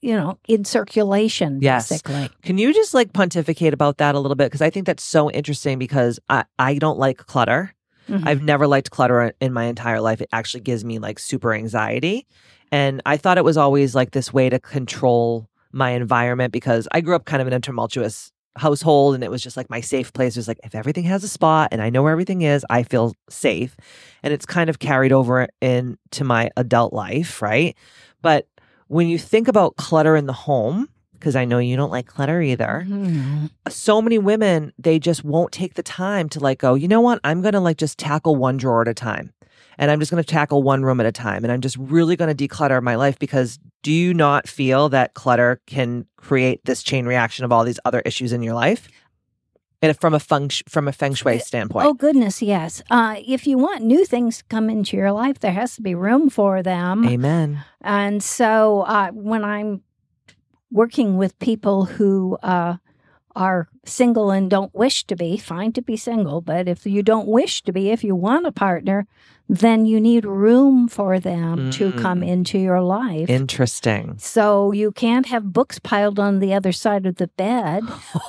[0.07, 1.89] you know, in circulation, Yes.
[1.89, 2.31] basically.
[2.43, 4.45] Can you just like pontificate about that a little bit?
[4.47, 7.75] Because I think that's so interesting because I, I don't like clutter.
[8.09, 8.23] Mhm.
[8.27, 10.21] I've never liked clutter in my entire life.
[10.21, 12.27] It actually gives me like super anxiety.
[12.71, 17.01] And I thought it was always like this way to control my environment because I
[17.01, 20.13] grew up kind of in a tumultuous household and it was just like my safe
[20.13, 22.65] place It was like if everything has a spot and I know where everything is,
[22.71, 23.77] I feel safe.
[24.23, 27.77] And it's kind of carried over into my adult life, right?
[28.23, 28.47] But
[28.89, 32.41] when you think about clutter in the home, because I know you don't like clutter
[32.43, 33.51] either Mhm.
[33.69, 37.19] so many women they just won't take the time to like go you know what
[37.25, 39.33] i'm gonna like just tackle one drawer at a time
[39.79, 41.45] and I'm just going to tackle one room at a time.
[41.45, 45.13] And I'm just really going to declutter my life because do you not feel that
[45.13, 48.89] clutter can create this chain reaction of all these other issues in your life?
[49.83, 51.87] And from a feng from a feng shui standpoint.
[51.87, 52.83] Oh goodness, yes.
[52.91, 55.95] Uh, if you want new things to come into your life, there has to be
[55.95, 57.07] room for them.
[57.07, 57.63] Amen.
[57.83, 59.83] And so uh, when I'm
[60.71, 62.77] working with people who uh,
[63.37, 66.41] are single and don't wish to be, fine to be single.
[66.41, 69.07] But if you don't wish to be, if you want a partner,
[69.49, 71.73] then you need room for them mm.
[71.73, 73.29] to come into your life.
[73.29, 74.17] Interesting.
[74.19, 77.85] So you can't have books piled on the other side of the bed.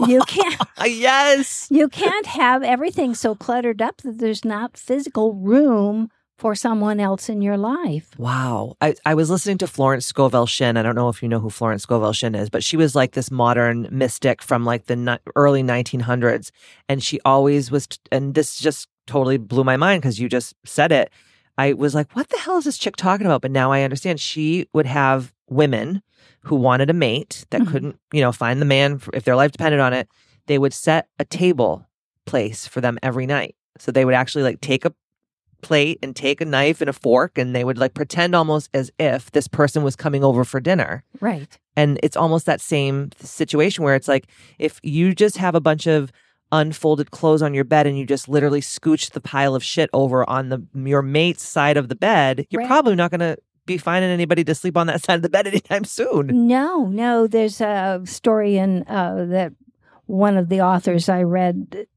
[0.05, 0.61] You can't.
[0.85, 1.67] yes.
[1.71, 7.29] You can't have everything so cluttered up that there's not physical room for someone else
[7.29, 8.11] in your life.
[8.17, 8.75] Wow.
[8.79, 10.77] I, I was listening to Florence Scovel Shinn.
[10.77, 13.13] I don't know if you know who Florence Scovel Shinn is, but she was like
[13.13, 16.51] this modern mystic from like the ni- early 1900s.
[16.87, 20.53] And she always was, t- and this just totally blew my mind because you just
[20.63, 21.11] said it.
[21.57, 23.41] I was like, what the hell is this chick talking about?
[23.41, 26.03] But now I understand she would have women
[26.41, 27.71] who wanted a mate that mm-hmm.
[27.71, 30.07] couldn't, you know, find the man for, if their life depended on it.
[30.45, 31.87] They would set a table
[32.25, 33.55] place for them every night.
[33.79, 34.93] So they would actually like take a
[35.61, 38.91] plate and take a knife and a fork and they would like pretend almost as
[38.99, 41.03] if this person was coming over for dinner.
[41.19, 41.57] Right.
[41.75, 44.27] And it's almost that same situation where it's like
[44.59, 46.11] if you just have a bunch of
[46.51, 50.27] unfolded clothes on your bed and you just literally scooch the pile of shit over
[50.29, 52.67] on the your mate's side of the bed, you're right.
[52.67, 55.47] probably not going to be finding anybody to sleep on that side of the bed
[55.47, 56.47] anytime soon.
[56.47, 57.27] No, no.
[57.27, 59.53] There's a story in uh, that
[60.05, 61.87] one of the authors I read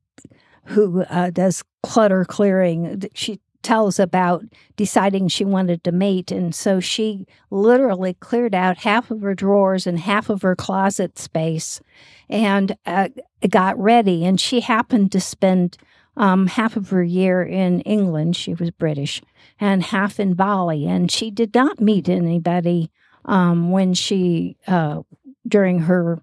[0.65, 3.03] who uh, does clutter clearing.
[3.15, 4.45] She tells about
[4.77, 6.31] deciding she wanted to mate.
[6.31, 11.19] And so she literally cleared out half of her drawers and half of her closet
[11.19, 11.81] space
[12.29, 13.09] and uh,
[13.49, 14.25] got ready.
[14.25, 15.77] And she happened to spend
[16.17, 18.37] um, half of her year in England.
[18.37, 19.23] She was British
[19.59, 20.87] and half in Bali.
[20.87, 22.91] And she did not meet anybody
[23.25, 25.03] um, when she, uh,
[25.47, 26.23] during her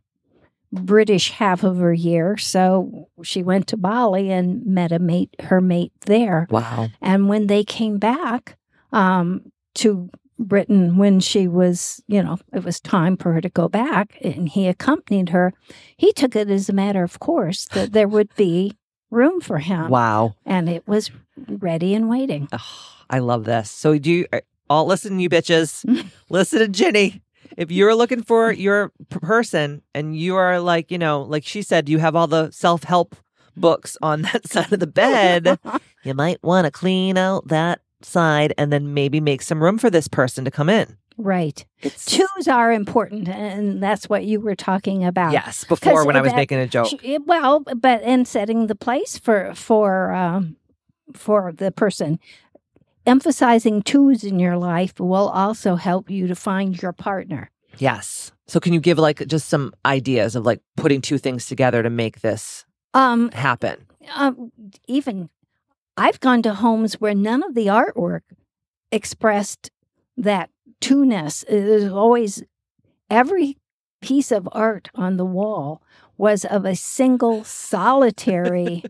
[0.71, 2.38] British half of her year.
[2.38, 6.47] So she went to Bali and met a mate, her mate there.
[6.49, 6.89] Wow.
[7.01, 8.58] And when they came back
[8.91, 13.67] um, to Britain, when she was, you know, it was time for her to go
[13.67, 15.53] back and he accompanied her,
[15.95, 18.73] he took it as a matter of course that there would be
[19.10, 19.89] room for him.
[19.89, 20.36] Wow.
[20.45, 21.12] And it was
[21.47, 22.49] ready and waiting.
[22.51, 23.71] Oh, I love this.
[23.71, 25.86] So do you uh, all listen, you bitches.
[26.30, 27.21] listen to Ginny
[27.56, 31.88] if you're looking for your person and you are like, you know, like she said,
[31.88, 33.16] you have all the self help
[33.56, 35.60] books on that side of the bed,
[36.04, 39.90] you might want to clean out that side and then maybe make some room for
[39.90, 40.98] this person to come in.
[41.18, 41.66] Right.
[41.82, 45.32] It's, Twos are important, and that's what you were talking about.
[45.32, 46.92] Yes, before when I was that, making a joke.
[47.26, 50.58] Well, but in setting the place for for um,
[51.14, 52.20] for the person,
[53.08, 57.50] emphasizing twos in your life will also help you to find your partner.
[57.78, 58.32] Yes.
[58.48, 61.89] So can you give like just some ideas of like putting two things together to
[61.89, 63.86] make this um happen?
[64.15, 64.52] Um
[64.88, 65.30] even
[65.96, 68.22] I've gone to homes where none of the artwork
[68.91, 69.72] expressed
[70.15, 71.43] that two-ness.
[71.50, 72.43] There's always
[73.10, 73.58] every
[74.02, 75.82] piece of art on the wall
[76.17, 78.84] was of a single solitary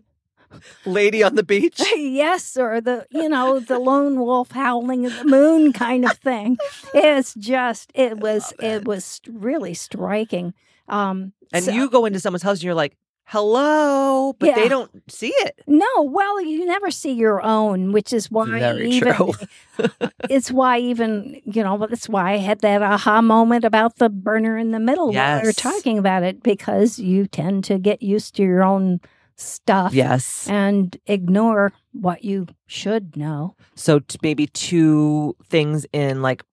[0.85, 1.81] lady on the beach.
[1.95, 6.57] yes, or the you know the lone wolf howling at the moon kind of thing.
[6.93, 10.53] It's just it was it was really striking.
[10.87, 14.55] Um, and so, you go into someone's house and you're like, hello, but yeah.
[14.55, 15.59] they don't see it.
[15.67, 19.33] No, well, you never see your own, which is why Very even true.
[20.29, 24.57] it's why even you know that's why I had that aha moment about the burner
[24.57, 25.35] in the middle yes.
[25.35, 29.01] when we were talking about it because you tend to get used to your own
[29.37, 29.93] stuff.
[29.93, 30.47] Yes.
[30.49, 33.55] And ignore what you should know.
[33.75, 36.43] So t- maybe two things in like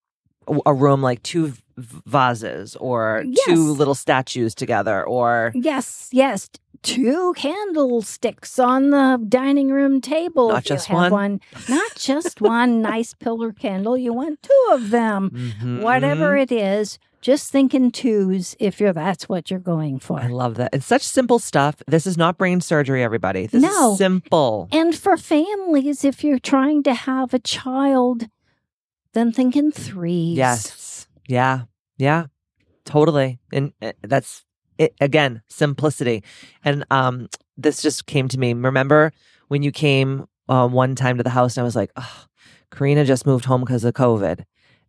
[0.66, 3.46] a room, like two vases or yes.
[3.46, 5.52] two little statues together or.
[5.54, 6.50] Yes, yes.
[6.82, 10.50] Two candlesticks on the dining room table.
[10.50, 11.10] Not just one.
[11.10, 11.40] one.
[11.66, 13.96] Not just one nice pillar candle.
[13.96, 15.30] You want two of them.
[15.30, 15.80] Mm-hmm.
[15.80, 16.42] Whatever mm-hmm.
[16.42, 20.20] it is, just think in twos if you're that's what you're going for.
[20.20, 20.74] I love that.
[20.74, 21.76] It's such simple stuff.
[21.88, 23.46] This is not brain surgery, everybody.
[23.46, 23.92] This no.
[23.92, 24.68] is simple.
[24.70, 28.28] And for families, if you're trying to have a child,
[29.14, 30.36] then think in threes.
[30.36, 31.06] Yes.
[31.26, 31.62] Yeah.
[31.96, 32.26] Yeah.
[32.84, 33.38] Totally.
[33.50, 34.44] And uh, that's
[34.76, 36.22] it again, simplicity.
[36.62, 38.52] And um this just came to me.
[38.52, 39.12] Remember
[39.48, 42.24] when you came uh, one time to the house and I was like, oh,
[42.70, 44.44] Karina just moved home because of COVID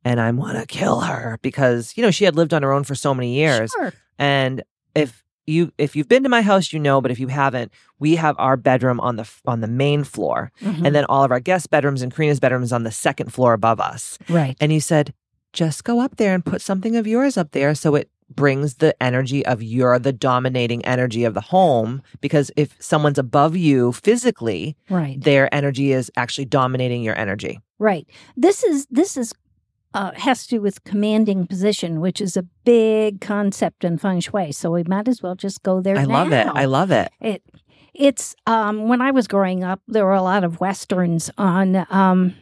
[0.05, 2.83] and I want to kill her because, you know, she had lived on her own
[2.85, 3.71] for so many years.
[3.71, 3.91] Sure.
[4.17, 4.63] And
[4.95, 8.15] if you if you've been to my house, you know, but if you haven't, we
[8.15, 10.85] have our bedroom on the on the main floor, Mhm.
[10.85, 13.53] and then all of our guest bedrooms and Karina's bedroom is on the second floor
[13.53, 14.17] above us.
[14.29, 14.55] right.
[14.61, 15.13] And you said,
[15.53, 18.95] just go up there and put something of yours up there, so it brings the
[19.03, 22.01] energy of you're the dominating energy of the home.
[22.21, 25.21] Because if someone's above you physically, Right.
[25.21, 27.59] their energy is actually dominating your energy.
[27.77, 28.07] Right.
[28.35, 29.33] This is this is
[29.95, 34.51] uh, has to do with commanding position, which is a big concept in feng shui.
[34.51, 35.97] So we might as well just go there.
[35.97, 36.47] I love it.
[36.47, 37.09] I love it.
[37.21, 37.41] it.
[37.93, 42.35] It's um, when I was growing up, there were a lot of westerns on um,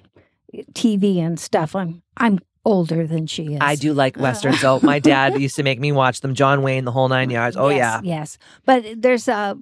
[0.74, 1.76] TV and stuff.
[1.76, 3.60] I'm I'm older than she is.
[3.62, 4.60] I do like westerns.
[4.60, 6.34] So my dad used to make me watch them.
[6.34, 7.56] John Wayne, the whole nine yards.
[7.56, 8.38] Oh Yes, yeah, yes.
[8.66, 9.60] But there's a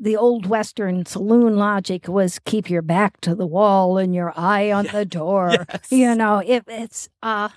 [0.00, 4.72] the old western saloon logic was keep your back to the wall and your eye
[4.72, 5.66] on the door.
[5.72, 5.92] Yes.
[5.92, 7.48] You know, it, it's uh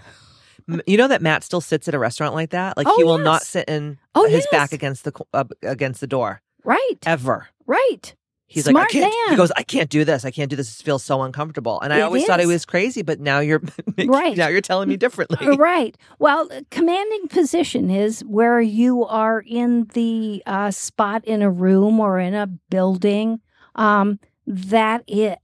[0.86, 2.78] You know that Matt still sits at a restaurant like that.
[2.78, 6.08] Like Oh, he will not sit in Oh, his back against the uh, against the
[6.08, 7.48] door right, ever.
[7.66, 8.16] right.
[8.48, 9.30] He's like, I can't.
[9.32, 10.26] He goes, I can't do this.
[10.26, 10.80] I can't do this.
[10.80, 11.82] It feels so uncomfortable.
[11.82, 12.50] And I It always thought it is.
[12.50, 13.62] was crazy, but now you're
[14.06, 14.38] Right.
[14.38, 15.58] Now you're telling me differently.
[15.58, 15.98] Right.
[16.20, 22.20] Well, commanding position is where you are in the uh, spot in a room or
[22.20, 23.40] in a building
[23.76, 25.40] um, that it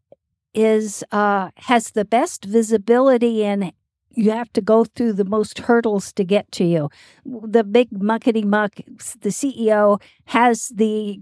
[0.53, 3.71] is uh, has the best visibility and
[4.11, 6.89] you have to go through the most hurdles to get to you.
[7.25, 8.75] The big muckety muck,
[9.21, 11.21] the CEO has the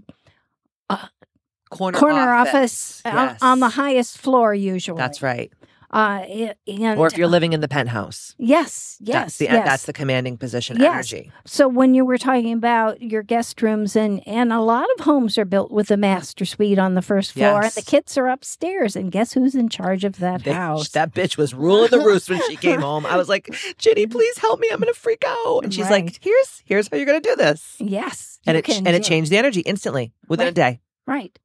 [1.70, 4.98] Corner, corner office, office, on- on, the highest floor usually.
[4.98, 5.52] That's right.
[5.90, 9.64] Uh, and Or if you're living in the penthouse, yes, yes, that's the yes.
[9.64, 10.92] that's the commanding position Yes.
[10.92, 11.32] energy.
[11.46, 15.38] So when you were talking about your guest rooms and and a lot of homes
[15.38, 17.74] are built with a master suite on the first floor Yes.
[17.74, 20.90] and the kids are upstairs and guess who's in charge of that Bitch, house?
[20.90, 23.06] That bitch was ruling the roost when she came home.
[23.06, 24.68] I was like, Jenny, please help me.
[24.70, 25.60] I'm gonna freak out.
[25.64, 26.04] And she's Right.
[26.04, 27.76] like, Here's here's how you're gonna do this.
[27.78, 28.40] yes.
[28.46, 30.80] And it and it changed the energy instantly within a day.
[31.06, 31.38] Right.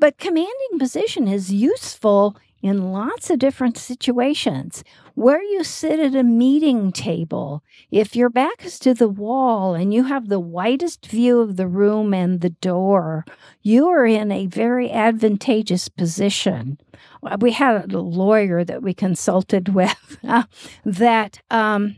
[0.00, 4.82] But commanding position is useful in lots of different situations.
[5.14, 9.92] Where you sit at a meeting table, if your back is to the wall and
[9.92, 13.26] you have the widest view of the room and the door,
[13.62, 16.78] you are in a very advantageous position.
[17.22, 20.44] Uh, We had a lawyer that we consulted with uh,
[20.82, 21.96] that um,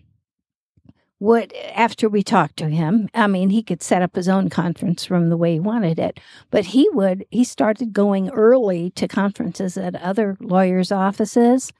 [1.23, 5.11] would, after we talked to him, I mean, he could set up his own conference
[5.11, 6.19] room the way he wanted it,
[6.51, 11.73] but he would, he started going early to conferences at other lawyers' offices.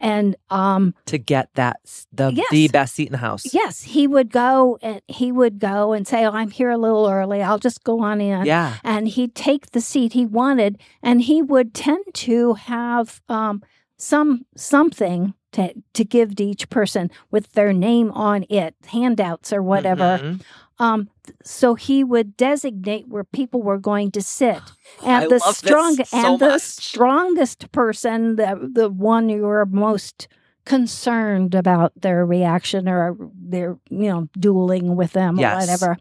[0.00, 1.80] And um, To get that
[2.12, 2.50] the Yes.
[2.50, 3.52] the best seat in the house.
[3.52, 7.06] yes, he would go and he would go and say, Oh, I'm here a little
[7.08, 7.42] early.
[7.42, 8.46] I'll just go on in.
[8.46, 8.76] Yeah.
[8.82, 13.62] And he'd take the seat he wanted, and he would tend to have um,
[13.98, 19.62] some something to, to give to each person with their name on it, handouts or
[19.62, 20.18] whatever.
[20.18, 20.40] Mhm.
[20.80, 21.08] Um,
[21.44, 24.60] so he would designate where people were going to sit,
[25.04, 30.28] and I the strong so and the strongest person, the the one you were most
[30.64, 35.54] concerned about their reaction or their you know dueling with them Yes.
[35.54, 35.96] or whatever,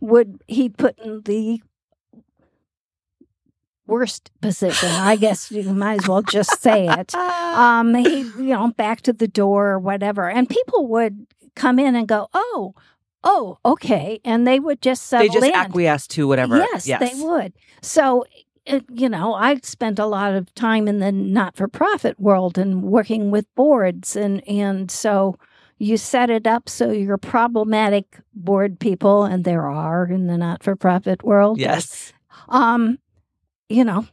[0.00, 1.62] would he put in the
[3.88, 4.90] worst position?
[4.90, 7.14] I guess you might as well just say it.
[7.58, 10.28] Um he you know back to the door or whatever.
[10.30, 12.74] And people would come in and go oh
[13.24, 14.20] oh okay.
[14.24, 15.54] And they would just they settle just in.
[15.54, 16.58] acquiesce to whatever.
[16.58, 17.52] yes, they would.
[17.82, 18.24] So
[18.66, 23.30] it, you know i spent a lot of time in the not-for-profit world and working
[23.30, 24.14] with boards.
[24.14, 25.36] And and so
[25.78, 31.24] you set it up so your problematic board people and there are in the not-for-profit
[31.24, 31.58] world.
[31.58, 32.12] Yes.
[32.48, 32.98] um
[33.68, 34.06] you know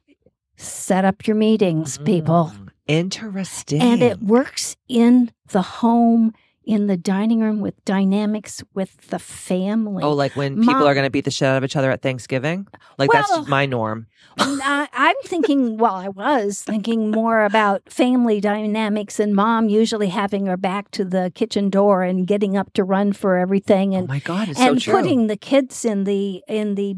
[0.57, 3.81] set up your meetings people Mm, Interesting.
[3.81, 10.03] and it works in the home in the dining room with dynamics with the family
[10.03, 12.01] Oh, like when people are going to beat the shit out of each other at
[12.01, 12.67] Thanksgiving?
[12.97, 14.07] Like Well- that's my norm.
[14.37, 20.47] I, i'm thinking well i was thinking more about family dynamics and mom usually having
[20.47, 24.07] her back to the kitchen door and getting up to run for everything oh and
[24.09, 24.99] my god, it's and so true.
[25.01, 26.97] putting the kids in the in the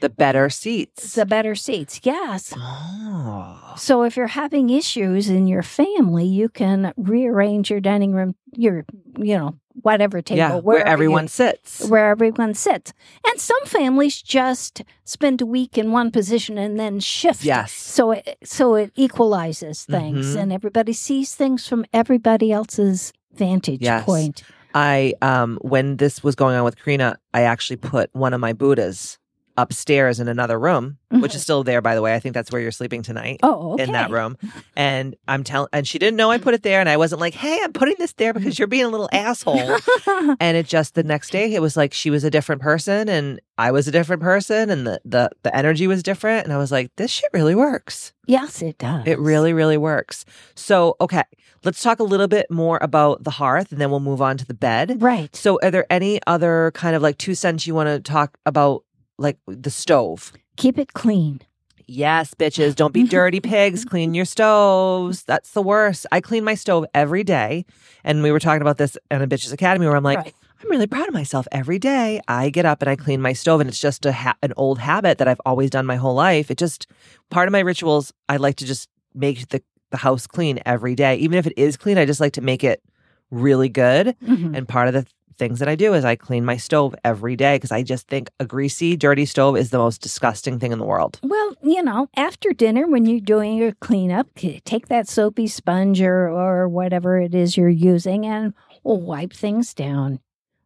[0.00, 1.14] the better seats.
[1.14, 3.74] the better seats yes oh.
[3.76, 8.84] So if you're having issues in your family, you can rearrange your dining room, your
[9.16, 11.88] you know whatever table, yeah, where everyone you- sits.
[11.88, 12.92] where everyone sits.
[13.26, 17.44] And some families just spend a week in one position and then shift.
[17.44, 17.72] Yes.
[17.72, 20.40] So it so it equalizes things, Mhm.
[20.42, 24.04] and everybody sees things from everybody else's vantage Yes.
[24.04, 24.42] point.
[24.74, 28.52] I um when this was going on with Karina, I actually put one of my
[28.52, 29.18] Buddhas
[29.58, 31.34] upstairs in another room, which Mhm.
[31.34, 32.14] is still there, by the way.
[32.14, 33.40] I think that's where you're sleeping tonight.
[33.42, 33.82] Oh, okay.
[33.84, 34.38] In that room,
[34.76, 37.34] and I'm telling, and she didn't know I put it there, and I wasn't like,
[37.34, 39.76] "Hey, I'm putting this there because you're being a little asshole."
[40.40, 43.40] and it just the next day, it was like she was a different person, and
[43.58, 46.72] I was a different person, and the the the energy was different, and I was
[46.72, 48.12] like, "This shit really works.
[48.26, 49.06] yes, it does.
[49.06, 51.24] It really, really works." So, okay,
[51.64, 54.46] let's talk a little bit more about the hearth, and then we'll move on to
[54.46, 55.02] the bed.
[55.02, 55.34] right.
[55.34, 58.84] So, are there any other kind of like two cents you want to talk about,
[59.18, 60.32] like the stove?
[60.56, 61.40] Keep it clean.
[61.86, 63.84] Yes, bitches, don't be dirty pigs.
[63.84, 65.24] Clean your stoves.
[65.24, 66.06] That's the worst.
[66.12, 67.64] I clean my stove every day.
[68.04, 70.34] And we were talking about this in a Bitches Academy where I'm like, Right.
[70.62, 71.46] I'm really proud of myself.
[71.52, 73.60] Every day I get up and I clean my stove.
[73.60, 76.50] And it's just a ha- an old habit that I've always done my whole life.
[76.50, 76.88] It just,
[77.30, 81.14] part of my rituals, I like to just make the, the house clean every day.
[81.16, 82.82] Even if it is clean, I just like to make it
[83.30, 84.16] really good.
[84.26, 84.56] Mhm.
[84.56, 85.06] And part of the
[85.38, 88.28] things that I do is I clean my stove every day because I just think
[88.40, 91.18] a greasy, dirty stove is the most disgusting thing in the world.
[91.22, 96.28] Well, you know, after dinner, when you're doing your cleanup, take that soapy sponge or,
[96.28, 100.18] or whatever it is you're using and wipe things down.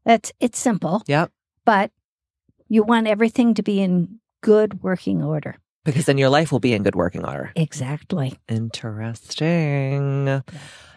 [0.05, 1.31] That's it's simple, Yep.
[1.65, 1.91] but
[2.69, 5.57] you want everything to be in good working order.
[5.85, 7.53] Because then your life will be in good working order.
[7.57, 8.39] Exactly.
[8.49, 10.43] Interesting.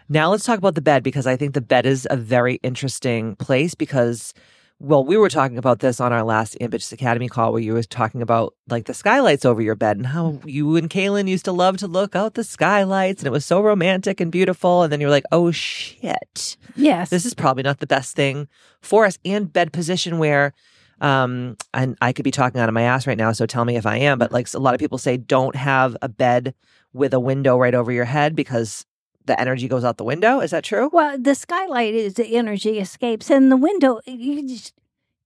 [0.08, 3.36] Now let's talk about the bed because I think the bed is a very interesting
[3.36, 4.32] place because
[4.78, 7.82] well, we were talking about this on our last Ambitious Academy call where you were
[7.82, 11.52] talking about like the skylights over your bed and how you and Kaylin used to
[11.52, 14.82] love to look out the skylights and it was so romantic and beautiful.
[14.82, 16.58] And then you were like, oh shit.
[16.76, 17.08] Yes.
[17.08, 18.48] this is probably not the best thing
[18.82, 20.52] for us and bed position where
[21.00, 23.76] um and i could be talking out of my ass right now so tell me
[23.76, 26.54] if i am but like a lot of people say don't have a bed
[26.94, 28.85] with a window right over your head because
[29.26, 32.78] the energy goes out the window is that true well, the skylight is the energy
[32.78, 34.00] escapes, and the window.
[34.06, 34.72] You just,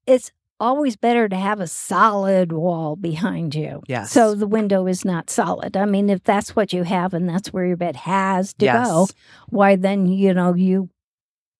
[0.06, 3.82] it's always better to have a solid wall behind you.
[3.88, 4.10] Yes.
[4.10, 5.76] So the window is not solid.
[5.76, 8.86] I mean, if that's what you have and that's where your bed has to yes
[8.88, 9.06] go,
[9.48, 10.90] why then you know you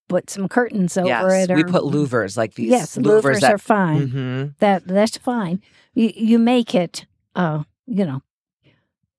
[0.07, 1.51] put some curtains over yes it.
[1.51, 4.09] Or, we put louvers like these Yes, louvers, that are fine.
[4.09, 4.53] Mhm.
[4.59, 5.61] That that's fine.
[5.93, 7.05] You you make it.
[7.35, 8.21] Uh, you know,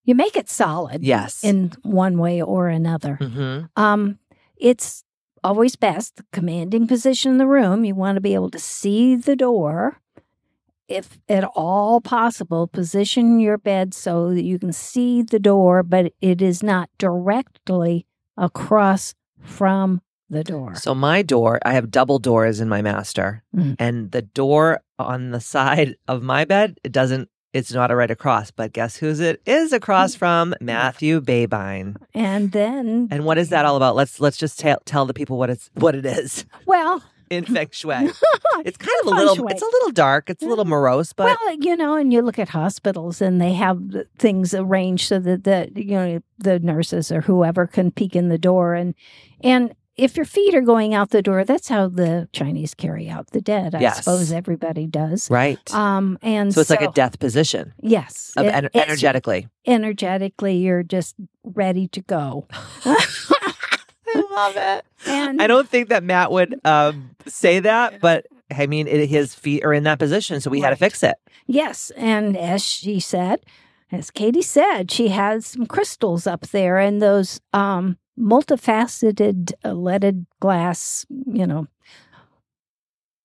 [0.05, 1.03] you make it solid.
[1.05, 3.19] yes In one way or another.
[3.21, 3.69] Mhm.
[3.77, 4.19] Um,
[4.57, 5.05] it's
[5.45, 7.85] always best the commanding position in the room.
[7.85, 9.99] You want to be able to see the door.
[10.89, 16.13] If at all possible, position your bed so that you can see the door, but
[16.21, 20.01] it is not directly across from
[20.31, 20.75] the door.
[20.75, 23.77] so my door i have double doors in my master Mm.
[23.79, 28.11] and the door on the side of my bed it doesn't it's not a right
[28.11, 30.19] across but guess who's it is across mm.
[30.19, 33.97] from matthew babine And then, And what is that all about?
[33.97, 37.69] Let's let's just tell tell the people what it's what it is well, in feng
[37.71, 38.11] shui.
[38.65, 39.51] It's kind of a little shui.
[39.51, 40.31] it's a little dark.
[40.31, 43.55] It's a little morose, but well, you know, and you look at hospitals and they
[43.55, 43.81] have
[44.19, 48.39] things arranged so that the you know the nurses or whoever can peek in the
[48.39, 48.95] door and
[49.43, 53.31] and if your feet are going out the door, that's how the Chinese carry out
[53.33, 53.75] the dead.
[53.75, 53.99] I Yes.
[53.99, 55.31] suppose everybody does.
[55.31, 55.59] right.
[55.75, 59.49] Um, and so it's like a death position yes, of it- ener- energetically.
[59.67, 61.15] energetically, you're just
[61.45, 62.47] ready to go.
[64.15, 64.85] I love it.
[65.07, 69.35] And I don't think that Matt would um, say that, but I mean, it, his
[69.35, 71.17] feet are in that position, so we had to fix it.
[71.47, 73.41] Yes, and as she said,
[73.91, 80.27] as Katie said, she has some crystals up there, and those um, multifaceted uh, leaded
[80.41, 81.67] glass, you know,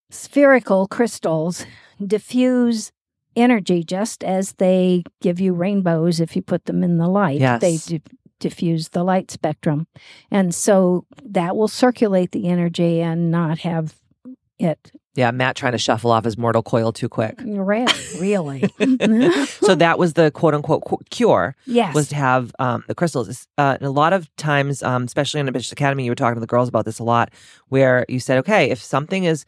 [0.09, 1.65] spherical crystals
[2.05, 2.91] diffuse
[3.35, 7.39] energy just as they give you rainbows if you put them in the light.
[7.39, 7.61] Yes.
[7.61, 8.01] They di-
[8.39, 9.87] diffuse the light spectrum,
[10.31, 13.95] and so that will circulate the energy and not have
[14.59, 17.35] it Yeah, Matt trying to shuffle off his mortal coil too quick.
[17.43, 18.61] really, really.
[19.45, 21.55] so that was the quote unquote cu- cure.
[21.65, 23.47] yes, was to have um, the crystals.
[23.57, 26.35] Uh, and a lot of times, um, especially in the Bitches Academy, you were talking
[26.35, 27.31] to the girls about this a lot,
[27.67, 29.43] where you said, okay, if something is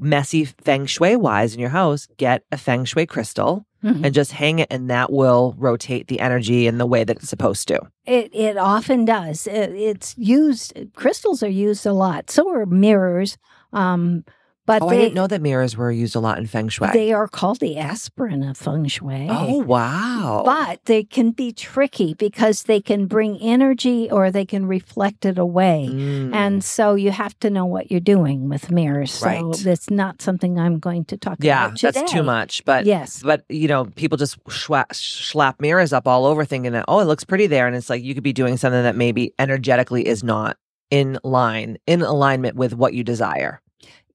[0.00, 4.02] messy feng shui wise in your house, get a feng shui crystal Mhm.
[4.06, 7.28] and just hang it, and that will rotate the energy in the way that it's
[7.28, 7.78] supposed to.
[8.06, 9.46] It it often does.
[9.46, 10.72] It, it's used.
[10.96, 12.30] Crystals are used a lot.
[12.30, 13.36] So are mirrors.
[13.74, 14.24] Um,
[14.66, 16.88] but oh, they I didn't know that mirrors were used a lot in feng shui.
[16.92, 19.26] they are called the aspirin of feng shui.
[19.30, 20.42] oh, wow.
[20.44, 25.38] But they can be tricky because they can bring energy or they can reflect it
[25.38, 25.88] away.
[25.90, 26.34] Mm.
[26.34, 29.12] And so you have to know what you're doing with mirrors.
[29.12, 29.54] So Right.
[29.62, 32.00] that's not something I'm going to talk yeah, about today.
[32.00, 32.64] that's too much.
[32.64, 33.22] But yes.
[33.22, 37.04] But you know, people just schwa- slap mirrors up all over, thinking that oh, it
[37.04, 40.22] looks pretty there, and it's like you could be doing something that maybe energetically is
[40.24, 40.56] not
[40.90, 43.60] in line, in alignment with what you desire.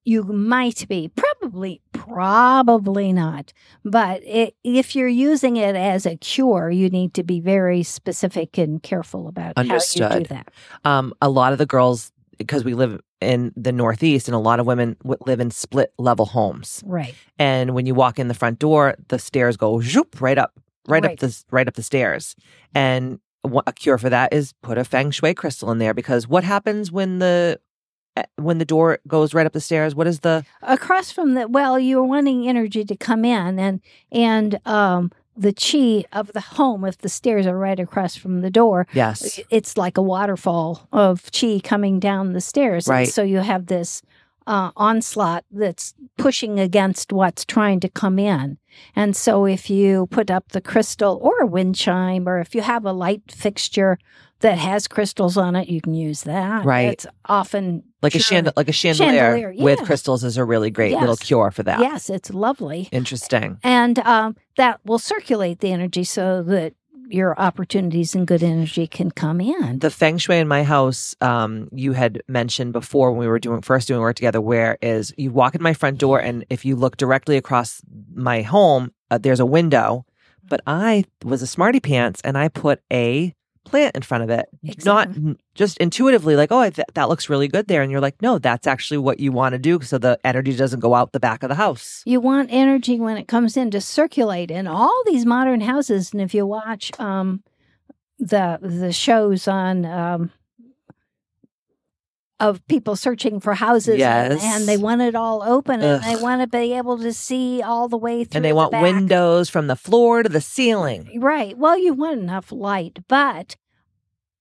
[0.09, 1.09] You might be.
[1.09, 3.53] Probably Probably, not.
[3.85, 8.57] But it, if you're using it as a cure, you need to be very specific
[8.57, 10.51] and careful about how you do that.
[10.85, 14.59] Um, a lot of the girls, because we live in the Northeast, and a lot
[14.59, 16.81] of women w- live in split level homes.
[16.85, 17.13] Right.
[17.37, 21.05] And when you walk in the front door, the stairs go zoop right up, right,
[21.05, 22.35] up the right up the stairs.
[22.73, 23.19] And
[23.67, 26.91] a cure for that is put a feng shui crystal in there because what happens
[26.91, 27.59] when the
[28.35, 29.95] when the door goes right up the stairs?
[29.95, 34.59] What is the across from the well you're wanting energy to come in and and
[34.65, 38.85] um the chi of the home if the stairs are right across from the door
[38.93, 39.39] yes?
[39.49, 43.07] it's like a waterfall of chi coming down the stairs And Right.
[43.07, 44.01] so you have this
[44.47, 48.57] uh, onslaught that's pushing against what's trying to come in
[48.95, 52.61] and so if you put up the crystal or a wind chime or if you
[52.61, 53.97] have a light fixture
[54.41, 56.89] that has crystals on it you can use that Right.
[56.93, 58.35] it's often Like a Sure.
[58.35, 61.79] chandel like a chandelier, Chandelier, with crystals is a really great little cure for that.
[61.79, 63.57] yes it's lovely Interesting.
[63.63, 66.73] and um, that will circulate the energy so that
[67.11, 69.79] your opportunities and good energy can come in.
[69.79, 73.61] the feng shui in my house um you had mentioned before when we were doing
[73.61, 76.75] first doing work together where is you walk in my front door and if you
[76.75, 77.81] look directly across
[78.13, 80.05] my home uh, there's a window
[80.47, 83.33] but i was a smarty pants and i put a
[83.65, 84.47] plant in front of it
[84.85, 85.29] not Exactly.
[85.31, 88.21] n- just intuitively like oh I th- that looks really good there and you're like
[88.21, 91.19] no that's actually what you want to do so the energy doesn't go out the
[91.19, 95.03] back of the house You want energy when it comes in to circulate in all
[95.05, 97.43] these modern houses, and if you watch um,
[98.17, 100.31] the the shows on um,
[102.39, 104.41] of people searching for houses, and- Yes.
[104.43, 107.87] and, they want it all open, and they want to be able to see all
[107.89, 108.37] the way through.
[108.37, 108.81] and they the want back.
[108.81, 111.57] windows from the floor to the ceiling Right.
[111.57, 113.57] Well, you want enough light, but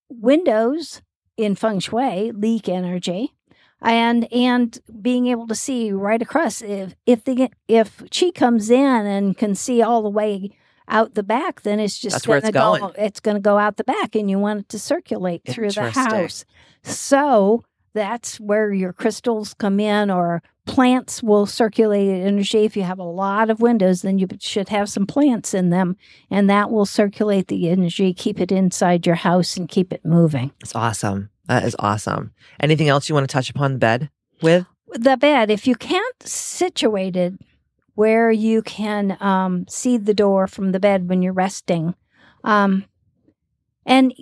[0.09, 1.03] windows
[1.37, 3.35] in feng shui leak energy.
[3.81, 9.07] And and being able to see right across if if the if chi comes in
[9.07, 10.51] and can see all the way
[10.89, 12.95] out the back, then it's just That's where gonna it's go going.
[12.99, 16.45] it's gonna go out the back and you want it to circulate through the house.
[16.83, 17.63] So
[17.95, 22.65] that's where your crystals come in or plants will circulate energy.
[22.65, 25.97] If you have a lot of windows, then you should have some plants in them
[26.31, 30.53] and that will circulate the energy, keep it inside your house and keep it moving.
[30.61, 34.11] it's awesome that is awesome anything else you want to touch upon the bed
[34.43, 37.35] with The bed, if you can't situate it
[37.95, 41.95] where you can um, see the door from the bed when you're resting,
[42.45, 42.85] um,
[43.85, 44.13] and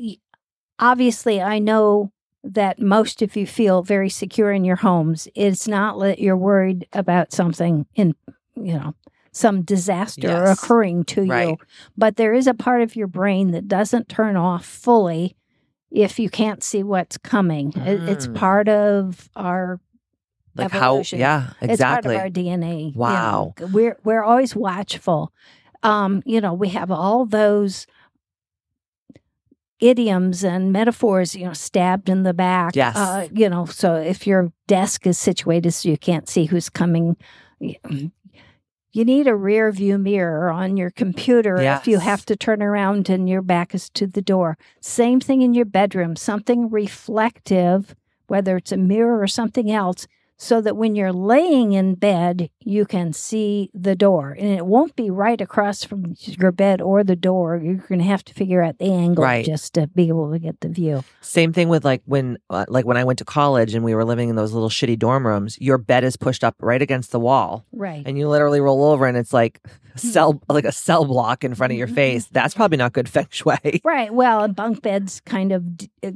[0.79, 2.13] obviously, I know
[2.55, 5.29] that most of you feel very secure in your homes.
[5.35, 8.15] It's not that you're worried about something in,
[8.55, 8.95] you know,
[9.33, 10.63] some disaster Yes.
[10.63, 11.59] occurring to you,
[11.97, 15.37] but there is a part of your brain that doesn't turn off fully
[15.91, 17.73] if you can't see what's coming.
[17.77, 18.35] It- It's Mm.
[18.35, 19.79] part of our
[20.57, 21.19] like Evolution.
[21.19, 22.93] how yeah exactly it's part of our DNA.
[22.95, 23.53] you Wow.
[23.61, 23.67] know.
[23.67, 25.31] We're we're always watchful.
[25.83, 27.87] Um, you know, we have all those
[29.81, 32.75] idioms and metaphors, you know, stabbed in the back.
[32.75, 32.97] Yes.
[32.97, 37.17] Uh, you know, so if your desk is situated so you can't see who's coming,
[37.61, 43.11] you need a rear view mirror on your computer if you have to turn around
[43.11, 44.57] and your back is to the door.
[44.81, 47.95] Same thing in your bedroom, something reflective,
[48.29, 50.07] whether it's a mirror or something else,
[50.39, 54.37] so that when you're laying in bed, you can see the door.
[54.39, 57.57] And it won't be right across from your bed or the door.
[57.57, 59.47] You're going to have to figure out the angle Right.
[59.47, 61.05] just to be able to get the view.
[61.23, 64.05] Same thing with like when uh, like when I went to college and we were
[64.05, 65.59] living in those little shitty dorm rooms.
[65.61, 68.03] Your bed is pushed up right against the wall, Right.
[68.05, 69.61] and you literally roll over, and it's like
[69.95, 71.95] a cell like a cell block in front of your Mhm.
[71.95, 72.27] face.
[72.27, 73.81] That's probably not good feng shui.
[73.85, 74.13] Right.
[74.13, 76.11] Well, and bunk beds kind of d- uh,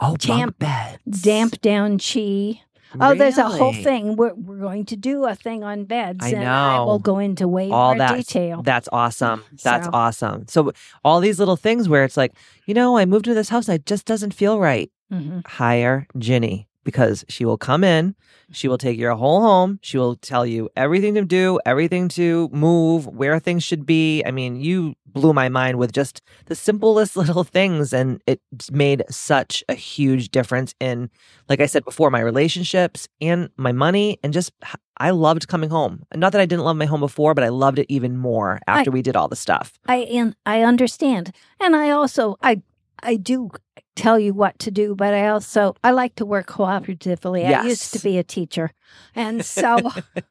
[0.00, 1.22] Oh, Damp- bunk beds.
[1.22, 2.60] damp down chi.
[3.00, 4.16] Oh, there's a whole thing.
[4.16, 6.24] We're, we're going to do a thing on beds.
[6.24, 8.62] I and I will go into way All more that detail.
[8.62, 9.42] That's awesome.
[9.62, 10.46] That's So- awesome.
[10.48, 10.72] So
[11.04, 12.32] all these little things where it's like,
[12.66, 14.90] you know, I moved to this house, and it just doesn't feel right.
[15.12, 15.46] Mhm.
[15.46, 18.14] hire Ginny because she will come in,
[18.52, 18.88] she will mm-hmm.
[18.88, 23.38] take your whole home, she will tell you everything to do, everything to move, where
[23.38, 24.22] things should be.
[24.24, 29.04] I mean, you blew my mind with just the simplest little things and it made
[29.10, 31.08] such a huge difference in
[31.48, 34.52] like I said before my relationships and my money and just
[34.96, 36.04] I loved coming home.
[36.14, 38.90] Not that I didn't love my home before, but I loved it even more after
[38.90, 39.78] we did all the stuff.
[39.86, 42.62] I and I understand, and I also I
[43.02, 43.50] I do
[43.96, 47.44] tell you what to do, but I also I like to work cooperatively.
[47.46, 48.70] I used to be a teacher,
[49.14, 49.78] and so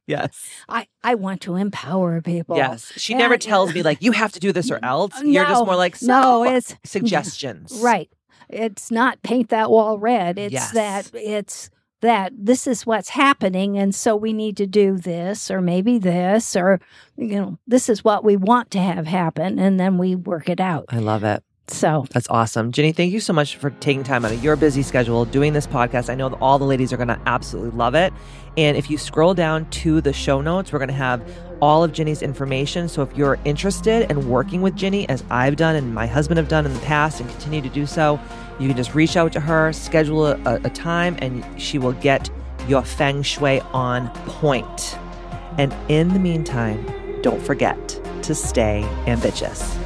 [0.07, 0.49] Yes.
[0.69, 2.57] I I want to empower people.
[2.57, 2.91] Yes.
[2.97, 5.13] She never tells me like you have to do this or else.
[5.21, 7.79] No, You're just more like no, it's suggestions.
[7.81, 8.09] right.
[8.49, 10.37] It's not paint that wall red.
[10.37, 10.71] It's Yes.
[10.71, 11.69] that it's
[12.01, 16.53] that this is what's happening and so we need to do this or maybe this
[16.53, 16.81] or
[17.15, 20.59] you know this is what we want to have happen and then we work it
[20.59, 21.41] out I love it.
[21.67, 22.71] So That's awesome.
[22.71, 25.65] Jenny, thank you so much for taking time out of your busy schedule doing this
[25.65, 26.09] podcast.
[26.09, 28.13] I know that all the ladies are going to absolutely love it.
[28.57, 31.23] And if you scroll down to the show notes, we're going to have
[31.61, 32.89] all of Jenny's information.
[32.89, 36.49] So if you're interested in working with Jenny, as I've done and my husband have
[36.49, 38.19] done in the past and continue to do so,
[38.59, 42.29] you can just reach out to her, schedule a, a time, and she will get
[42.67, 44.97] your feng shui on point.
[45.57, 46.85] And in the meantime,
[47.21, 47.77] don't forget
[48.23, 49.77] to stay ambitious.